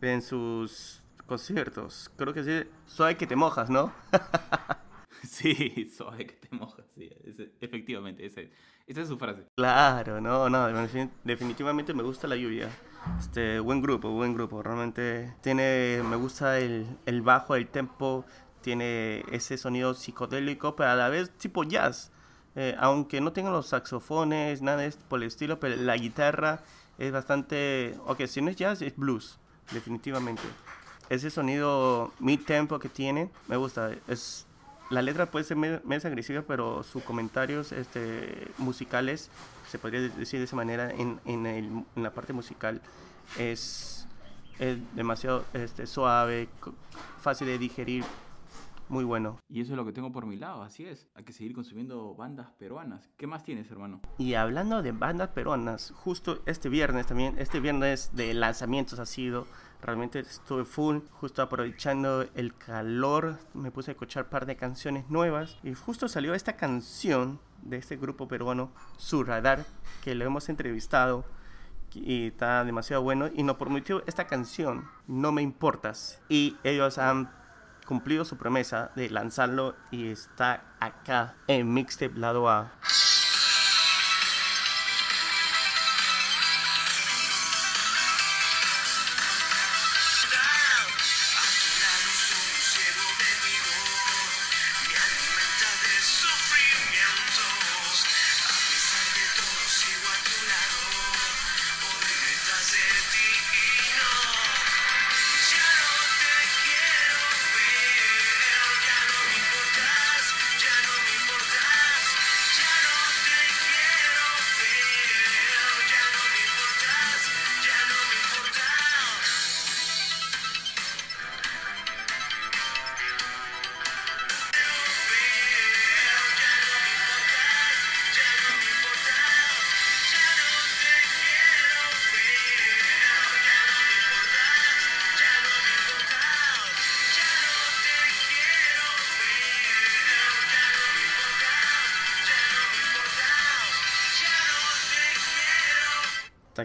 en 0.00 0.22
sus 0.22 0.99
conciertos. 1.30 2.10
Creo 2.16 2.34
que 2.34 2.42
sí. 2.42 2.68
Suave 2.86 3.16
que 3.16 3.24
te 3.24 3.36
mojas, 3.36 3.70
¿no? 3.70 3.92
sí, 5.22 5.88
suave 5.96 6.26
que 6.26 6.34
te 6.34 6.48
mojas, 6.56 6.84
sí. 6.96 7.08
efectivamente, 7.60 8.26
esa, 8.26 8.40
esa, 8.88 9.00
es 9.00 9.06
su 9.06 9.16
frase. 9.16 9.46
Claro, 9.56 10.20
no, 10.20 10.50
no, 10.50 10.66
definitivamente 11.22 11.94
me 11.94 12.02
gusta 12.02 12.26
la 12.26 12.34
lluvia. 12.34 12.68
Este, 13.20 13.60
buen 13.60 13.80
grupo, 13.80 14.10
buen 14.10 14.34
grupo. 14.34 14.60
Realmente 14.60 15.36
tiene, 15.40 16.02
me 16.04 16.16
gusta 16.16 16.58
el, 16.58 16.84
el 17.06 17.22
bajo, 17.22 17.54
el 17.54 17.68
tempo, 17.68 18.24
tiene 18.60 19.22
ese 19.30 19.56
sonido 19.56 19.94
psicodélico, 19.94 20.74
pero 20.74 20.90
a 20.90 20.96
la 20.96 21.08
vez 21.10 21.30
tipo 21.38 21.62
jazz. 21.62 22.10
Eh, 22.56 22.74
aunque 22.80 23.20
no 23.20 23.32
tenga 23.32 23.52
los 23.52 23.68
saxofones, 23.68 24.62
nada 24.62 24.78
de 24.78 24.92
por 25.08 25.20
el 25.20 25.28
estilo, 25.28 25.60
pero 25.60 25.76
la 25.76 25.96
guitarra 25.96 26.64
es 26.98 27.12
bastante, 27.12 27.94
ok, 28.04 28.26
si 28.26 28.42
no 28.42 28.50
es 28.50 28.56
jazz, 28.56 28.82
es 28.82 28.96
blues. 28.96 29.38
definitivamente. 29.70 30.42
Ese 31.10 31.28
sonido 31.28 32.12
mid-tempo 32.20 32.78
que 32.78 32.88
tiene, 32.88 33.30
me 33.48 33.56
gusta. 33.56 33.90
Es, 34.08 34.46
la 34.90 35.02
letra 35.02 35.30
puede 35.30 35.44
ser 35.44 35.56
menos 35.56 36.04
agresiva, 36.04 36.42
pero 36.42 36.82
sus 36.82 37.02
comentarios 37.02 37.72
este, 37.72 38.48
musicales, 38.58 39.28
se 39.68 39.78
podría 39.78 40.00
decir 40.00 40.38
de 40.38 40.44
esa 40.44 40.56
manera, 40.56 40.90
en, 40.90 41.20
en, 41.24 41.46
el, 41.46 41.64
en 41.94 42.02
la 42.02 42.12
parte 42.12 42.32
musical, 42.32 42.80
es, 43.38 44.06
es 44.58 44.78
demasiado 44.94 45.44
este, 45.52 45.86
suave, 45.86 46.48
fácil 47.20 47.48
de 47.48 47.58
digerir, 47.58 48.04
muy 48.88 49.04
bueno. 49.04 49.38
Y 49.48 49.60
eso 49.60 49.72
es 49.72 49.76
lo 49.76 49.84
que 49.84 49.92
tengo 49.92 50.10
por 50.10 50.26
mi 50.26 50.36
lado, 50.36 50.62
así 50.62 50.84
es. 50.84 51.06
Hay 51.14 51.22
que 51.22 51.32
seguir 51.32 51.54
consumiendo 51.54 52.14
bandas 52.16 52.50
peruanas. 52.58 53.08
¿Qué 53.16 53.28
más 53.28 53.44
tienes, 53.44 53.70
hermano? 53.70 54.00
Y 54.18 54.34
hablando 54.34 54.82
de 54.82 54.90
bandas 54.90 55.28
peruanas, 55.28 55.92
justo 55.94 56.42
este 56.46 56.68
viernes 56.68 57.06
también, 57.06 57.36
este 57.38 57.60
viernes 57.60 58.10
de 58.14 58.34
lanzamientos 58.34 58.98
ha 58.98 59.06
sido, 59.06 59.46
realmente 59.82 60.20
estuve 60.20 60.64
full, 60.64 60.98
justo 61.12 61.42
aprovechando 61.42 62.26
el 62.34 62.56
calor, 62.56 63.38
me 63.54 63.70
puse 63.70 63.90
a 63.90 63.92
escuchar 63.92 64.24
un 64.24 64.30
par 64.30 64.46
de 64.46 64.56
canciones 64.56 65.08
nuevas 65.08 65.58
y 65.62 65.74
justo 65.74 66.08
salió 66.08 66.34
esta 66.34 66.56
canción 66.56 67.40
de 67.62 67.76
este 67.76 67.96
grupo 67.96 68.28
peruano, 68.28 68.72
Su 68.96 69.24
Radar, 69.24 69.64
que 70.02 70.14
lo 70.14 70.24
hemos 70.24 70.48
entrevistado 70.48 71.24
y 71.92 72.28
está 72.28 72.64
demasiado 72.64 73.02
bueno 73.02 73.28
y 73.34 73.42
nos 73.42 73.56
prometió 73.56 74.02
esta 74.06 74.26
canción, 74.26 74.88
No 75.06 75.32
me 75.32 75.42
importas. 75.42 76.20
Y 76.28 76.56
ellos 76.62 76.98
han 76.98 77.30
cumplido 77.86 78.24
su 78.24 78.36
promesa 78.36 78.92
de 78.94 79.10
lanzarlo 79.10 79.74
y 79.90 80.08
está 80.08 80.62
acá 80.78 81.34
en 81.48 81.72
Mixtape 81.72 82.16
Lado 82.16 82.48
A. 82.48 82.72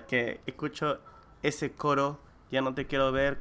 que 0.02 0.42
escucho 0.46 1.00
ese 1.44 1.72
coro, 1.72 2.20
ya 2.52 2.62
no 2.62 2.74
te 2.74 2.88
quiero 2.88 3.12
ver 3.12 3.40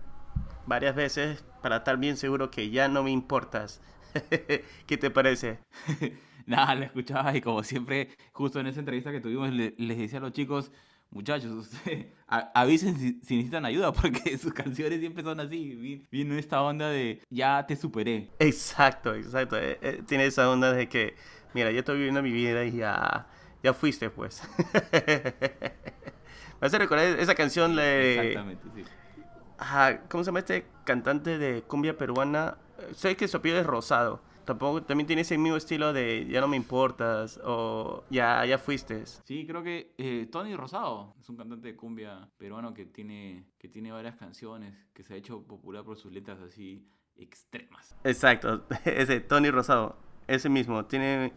varias 0.67 0.95
veces 0.95 1.45
para 1.63 1.79
estar 1.79 1.97
bien 1.97 2.17
seguro 2.17 2.51
que 2.51 2.71
ya 2.71 2.89
no 2.89 3.03
me 3.03 3.11
importas. 3.11 3.81
¿Qué 4.87 4.97
te 4.97 5.11
parece? 5.11 5.59
Nada, 6.47 6.75
lo 6.75 6.85
escuchaba 6.85 7.35
y 7.35 7.41
como 7.41 7.63
siempre, 7.63 8.11
justo 8.33 8.61
en 8.61 8.67
esa 8.67 8.81
entrevista 8.81 9.11
que 9.11 9.21
tuvimos, 9.21 9.51
les 9.51 9.99
decía 9.99 10.19
a 10.19 10.23
los 10.23 10.33
chicos, 10.33 10.71
muchachos, 11.11 11.71
avisen 12.27 12.99
si, 12.99 13.37
necesitan 13.37 13.65
ayuda, 13.65 13.93
porque 13.93 14.37
sus 14.37 14.53
canciones 14.53 15.01
siempre 15.01 15.23
son 15.23 15.41
así, 15.41 16.05
viene 16.11 16.39
esta 16.39 16.61
onda 16.63 16.89
de 16.91 17.23
ya 17.31 17.65
te 17.67 17.77
superé. 17.77 18.31
Exacto, 18.39 19.15
exacto. 19.15 19.57
Eh, 19.57 19.79
eh, 19.81 20.03
tiene 20.07 20.27
esa 20.27 20.51
onda 20.51 20.73
de 20.73 20.89
que, 20.89 21.15
mira, 21.55 21.71
yo 21.71 21.79
estoy 21.79 21.97
viviendo 21.97 22.23
mi 22.23 22.33
vida 22.33 22.65
y 22.65 22.73
ya, 22.73 23.27
ya 23.63 23.73
fuiste, 23.73 24.11
pues. 24.11 24.43
Hace 26.65 26.79
recordar 26.79 27.21
esa 27.21 27.35
canción 27.35 27.77
de... 27.77 28.29
Exactamente, 28.29 28.69
sí. 28.75 28.85
¿Cómo 30.09 30.25
se 30.25 30.29
llama 30.29 30.39
este 30.39 30.67
cantante 30.85 31.37
de 31.37 31.61
cumbia 31.61 31.99
peruana? 31.99 32.57
Sé 32.95 33.19
que 33.19 33.29
su 33.29 33.37
apellido 33.37 33.61
es 33.61 33.67
Rosado. 33.67 34.23
Tampoco, 34.47 34.83
también 34.83 35.07
tiene 35.07 35.23
ese 35.23 35.37
mismo 35.37 35.59
estilo 35.59 35.93
de 35.93 36.27
ya 36.27 36.41
no 36.41 36.49
me 36.49 36.57
importas 36.57 37.39
o 37.45 38.05
ya, 38.09 38.47
ya 38.47 38.57
fuiste. 38.57 39.05
Sí, 39.05 39.47
creo 39.47 39.63
que 39.63 39.93
eh, 39.99 40.27
Tony 40.33 40.57
Rosado 40.57 41.15
es 41.21 41.29
un 41.29 41.37
cantante 41.37 41.69
de 41.69 41.77
cumbia 41.77 42.31
peruano 42.39 42.73
que 42.73 42.87
tiene, 42.87 43.45
que 43.59 43.69
tiene 43.69 43.93
varias 43.93 44.17
canciones, 44.17 44.75
que 44.95 45.03
se 45.03 45.13
ha 45.13 45.17
hecho 45.19 45.43
popular 45.43 45.85
por 45.85 45.99
sus 45.99 46.13
letras 46.13 46.41
así 46.41 46.89
extremas. 47.17 47.95
Exacto, 48.05 48.65
ese 48.87 49.21
Tony 49.21 49.51
Rosado, 49.51 49.99
ese 50.27 50.49
mismo, 50.49 50.87
tiene 50.87 51.35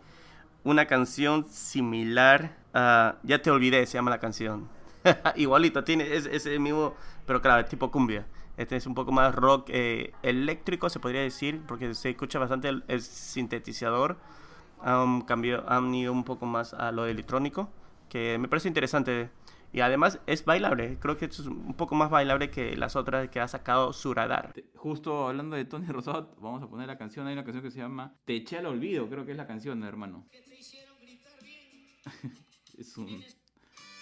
una 0.64 0.86
canción 0.86 1.44
similar 1.46 2.58
a 2.74 3.20
Ya 3.24 3.42
te 3.42 3.52
olvidé, 3.52 3.86
se 3.86 3.94
llama 3.94 4.12
la 4.12 4.20
canción. 4.20 4.77
Igualito, 5.36 5.84
tiene 5.84 6.16
ese, 6.16 6.60
mismo, 6.60 6.96
pero 7.26 7.42
claro, 7.42 7.66
tipo 7.68 7.92
cumbia. 7.92 8.26
Este 8.58 8.76
es 8.76 8.88
un 8.88 8.96
poco 8.96 9.12
más 9.12 9.36
rock 9.36 9.70
eh, 9.70 10.14
eléctrico, 10.24 10.90
se 10.90 11.00
podría 11.00 11.22
decir, 11.22 11.62
porque 11.68 11.94
se 11.94 12.10
escucha 12.10 12.40
bastante 12.40 12.70
el, 12.70 13.02
sintetizador. 13.02 14.18
Um, 14.86 15.22
cambio, 15.22 15.64
han 15.70 15.94
ido 15.94 16.12
un 16.12 16.24
poco 16.24 16.46
más 16.46 16.74
a 16.74 16.92
lo 16.92 17.06
electrónico, 17.06 17.70
que 18.10 18.38
me 18.38 18.48
parece 18.48 18.68
interesante. 18.68 19.30
Y 19.74 19.82
además 19.82 20.20
es 20.28 20.46
bailable, 20.46 20.98
creo 21.00 21.18
que 21.18 21.26
es 21.26 21.40
un 21.40 21.74
poco 21.74 21.94
más 21.94 22.10
bailable 22.10 22.50
que 22.50 22.78
las 22.78 22.96
otras 22.96 23.30
que 23.30 23.42
ha 23.42 23.48
sacado 23.48 23.92
Suradar. 23.92 24.54
Justo 24.76 25.28
hablando 25.28 25.56
de 25.56 25.66
Tony 25.66 25.88
Rosado, 25.88 26.34
vamos 26.40 26.64
a 26.64 26.68
poner 26.68 26.88
la 26.88 26.98
canción, 26.98 27.28
hay 27.28 27.34
una 27.34 27.44
canción 27.44 27.64
que 27.64 27.70
se 27.70 27.80
llama 27.80 28.16
Te 28.24 28.38
eché 28.38 28.58
al 28.58 28.66
olvido, 28.66 29.10
creo 29.10 29.26
que 29.26 29.32
es 29.32 29.38
la 29.38 29.46
canción, 29.46 29.84
hermano. 29.84 30.26
es 32.78 32.98
un 32.98 33.22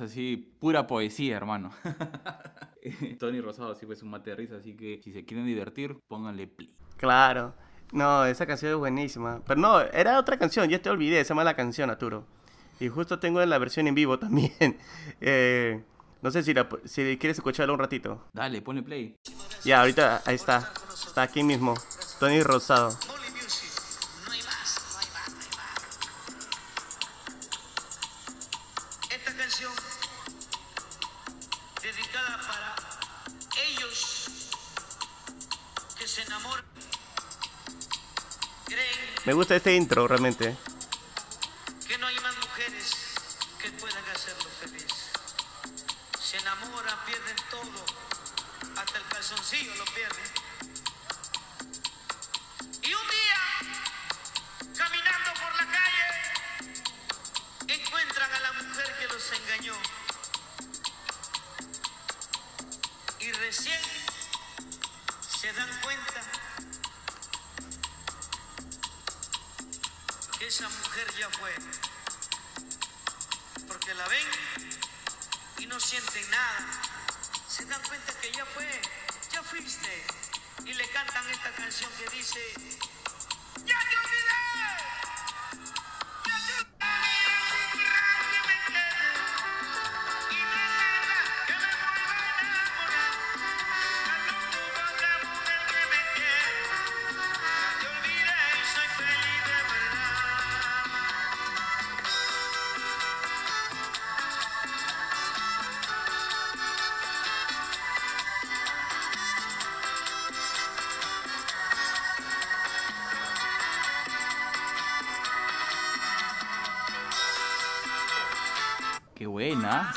así, 0.00 0.54
pura 0.60 0.86
poesía, 0.86 1.36
hermano. 1.36 1.70
Tony 3.18 3.40
Rosado 3.40 3.74
sí 3.74 3.86
fue 3.86 3.96
un 4.02 4.10
mate 4.10 4.30
de 4.30 4.36
risa, 4.36 4.56
así 4.56 4.76
que 4.76 5.00
si 5.02 5.12
se 5.12 5.24
quieren 5.24 5.46
divertir, 5.46 5.98
pónganle 6.08 6.46
play. 6.46 6.74
Claro. 6.96 7.54
No, 7.92 8.24
esa 8.24 8.46
canción 8.46 8.72
es 8.72 8.78
buenísima. 8.78 9.42
Pero 9.46 9.60
no, 9.60 9.80
era 9.80 10.18
otra 10.18 10.38
canción, 10.38 10.68
ya 10.68 10.80
te 10.80 10.90
olvidé, 10.90 11.20
esa 11.20 11.34
mala 11.34 11.54
canción, 11.54 11.90
Arturo. 11.90 12.26
Y 12.80 12.88
justo 12.88 13.18
tengo 13.18 13.44
la 13.44 13.58
versión 13.58 13.86
en 13.86 13.94
vivo 13.94 14.18
también. 14.20 14.78
Eh, 15.20 15.82
no 16.22 16.30
sé 16.30 16.42
si, 16.42 16.54
si 16.84 17.16
quieres 17.18 17.38
escucharla 17.38 17.72
un 17.72 17.78
ratito. 17.78 18.24
Dale, 18.32 18.62
ponle 18.62 18.82
play. 18.82 19.16
Ya, 19.64 19.80
ahorita, 19.80 20.22
ahí 20.24 20.34
está. 20.34 20.72
Está 20.92 21.22
aquí 21.22 21.42
mismo. 21.42 21.74
Tony 22.18 22.42
Rosado. 22.42 22.90
Me 39.26 39.32
gusta 39.32 39.56
este 39.56 39.74
intro 39.74 40.06
realmente. 40.06 40.54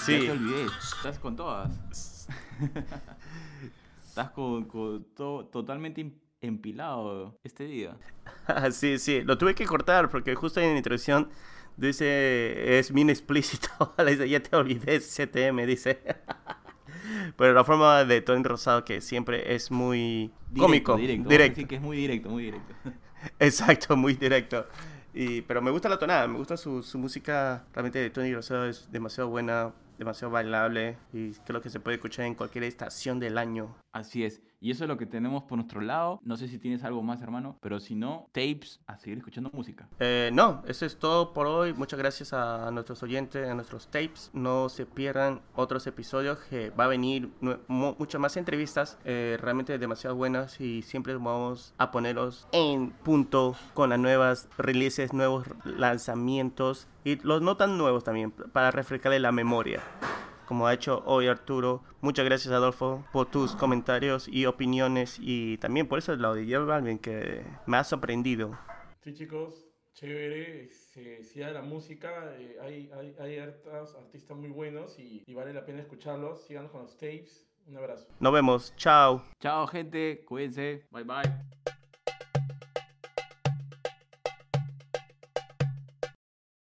Sí. 0.05 0.13
Ya 0.13 0.19
te 0.19 0.31
olvidé. 0.31 0.65
Estás 0.95 1.19
con 1.19 1.35
todas. 1.35 2.27
Estás 4.07 4.31
con, 4.31 4.65
con 4.65 5.03
to- 5.15 5.45
totalmente 5.51 6.01
em- 6.01 6.13
empilado 6.41 7.37
este 7.43 7.65
día. 7.65 7.97
Ah, 8.47 8.71
sí, 8.71 8.97
sí, 8.97 9.21
lo 9.23 9.37
tuve 9.37 9.55
que 9.55 9.65
cortar 9.65 10.09
porque 10.09 10.35
justo 10.35 10.59
en 10.59 10.71
la 10.71 10.77
introducción 10.77 11.29
dice, 11.77 12.79
es 12.79 12.91
bien 12.91 13.09
explícito, 13.09 13.69
le 13.97 14.11
dice, 14.11 14.29
ya 14.29 14.41
te 14.41 14.55
olvidé, 14.55 14.99
CTM, 14.99 15.65
dice. 15.65 16.01
Pero 17.37 17.53
la 17.53 17.63
forma 17.63 18.03
de 18.03 18.21
Tony 18.21 18.43
Rosado 18.43 18.83
que 18.83 19.01
siempre 19.01 19.53
es 19.55 19.71
muy 19.71 20.31
Directo, 20.49 20.61
cómico, 20.61 20.95
Directo. 20.97 21.29
Directo. 21.29 21.67
que 21.67 21.75
es 21.75 21.81
muy 21.81 21.97
directo, 21.97 22.29
muy 22.29 22.43
directo. 22.45 22.73
Exacto, 23.39 23.95
muy 23.95 24.13
directo. 24.13 24.65
Y, 25.13 25.41
pero 25.41 25.61
me 25.61 25.71
gusta 25.71 25.89
la 25.89 25.97
tonada, 25.97 26.27
me 26.27 26.37
gusta 26.37 26.55
su, 26.57 26.81
su 26.83 26.97
música, 26.97 27.65
realmente 27.73 27.99
de 27.99 28.09
Tony 28.09 28.33
Rosado 28.33 28.65
es 28.65 28.91
demasiado 28.91 29.29
buena, 29.29 29.73
demasiado 29.99 30.31
bailable 30.31 30.97
y 31.13 31.33
creo 31.45 31.61
que 31.61 31.69
se 31.69 31.79
puede 31.79 31.95
escuchar 31.95 32.25
en 32.25 32.33
cualquier 32.33 32.63
estación 32.63 33.19
del 33.19 33.37
año. 33.37 33.75
Así 33.93 34.23
es. 34.23 34.41
Y 34.61 34.71
eso 34.71 34.83
es 34.83 34.87
lo 34.87 34.97
que 34.97 35.05
tenemos 35.05 35.43
por 35.43 35.57
nuestro 35.57 35.81
lado. 35.81 36.19
No 36.23 36.35
sé 36.37 36.47
si 36.47 36.59
tienes 36.59 36.83
algo 36.83 37.01
más, 37.01 37.21
hermano. 37.21 37.57
Pero 37.61 37.79
si 37.79 37.95
no, 37.95 38.27
tapes 38.31 38.81
a 38.87 38.97
seguir 38.97 39.19
escuchando 39.19 39.49
música. 39.53 39.87
Eh, 39.99 40.29
no, 40.33 40.63
eso 40.67 40.85
es 40.85 40.97
todo 40.97 41.33
por 41.33 41.47
hoy. 41.47 41.73
Muchas 41.73 41.99
gracias 41.99 42.33
a 42.33 42.69
nuestros 42.71 43.01
oyentes, 43.03 43.47
a 43.47 43.53
nuestros 43.53 43.87
tapes. 43.87 44.29
No 44.33 44.69
se 44.69 44.85
pierdan 44.85 45.41
otros 45.55 45.87
episodios 45.87 46.39
que 46.49 46.69
va 46.71 46.85
a 46.85 46.87
venir 46.87 47.29
muchas 47.67 48.19
más 48.19 48.37
entrevistas, 48.37 48.97
eh, 49.05 49.37
realmente 49.39 49.77
demasiado 49.77 50.15
buenas 50.15 50.59
y 50.59 50.81
siempre 50.81 51.15
vamos 51.15 51.73
a 51.77 51.91
ponerlos 51.91 52.47
en 52.51 52.91
punto 52.91 53.55
con 53.73 53.89
las 53.89 53.99
nuevas 53.99 54.49
releases, 54.57 55.13
nuevos 55.13 55.47
lanzamientos 55.65 56.87
y 57.03 57.15
los 57.17 57.41
no 57.41 57.57
tan 57.57 57.77
nuevos 57.77 58.03
también 58.03 58.31
para 58.31 58.71
refrescarle 58.71 59.19
la 59.19 59.31
memoria. 59.31 59.81
Como 60.49 60.65
ha 60.65 60.73
hecho 60.73 61.03
hoy 61.05 61.27
Arturo. 61.27 61.83
Muchas 62.01 62.25
gracias 62.25 62.51
Adolfo 62.51 63.05
por 63.13 63.29
tus 63.29 63.55
comentarios 63.55 64.27
y 64.27 64.47
opiniones 64.47 65.19
y 65.21 65.59
también 65.59 65.87
por 65.87 65.99
eso 65.99 66.15
lo 66.15 66.33
de 66.33 66.43
J 66.51 66.65
Balvin 66.65 66.97
que 66.97 67.45
me 67.67 67.77
ha 67.77 67.83
sorprendido. 67.83 68.57
Sí, 68.99 69.13
chicos, 69.13 69.67
chévere. 69.93 70.67
Se 70.69 71.21
siga 71.21 71.51
la 71.51 71.61
música. 71.61 72.33
eh, 72.39 72.57
hay, 72.63 72.89
hay, 72.97 73.15
hay 73.19 73.37
hartas 73.37 73.93
artistas 73.93 74.35
muy 74.35 74.49
buenos 74.49 74.97
y, 74.97 75.23
y 75.27 75.33
vale 75.35 75.53
la 75.53 75.63
pena 75.63 75.81
escucharlos. 75.81 76.43
Síganos 76.47 76.71
con 76.71 76.81
los 76.81 76.97
tapes. 76.97 77.45
Un 77.67 77.77
abrazo. 77.77 78.07
Nos 78.19 78.33
vemos. 78.33 78.73
Chao. 78.75 79.21
Chao, 79.39 79.67
gente. 79.67 80.25
Cuídense. 80.25 80.87
Bye, 80.89 81.03
bye. 81.03 81.78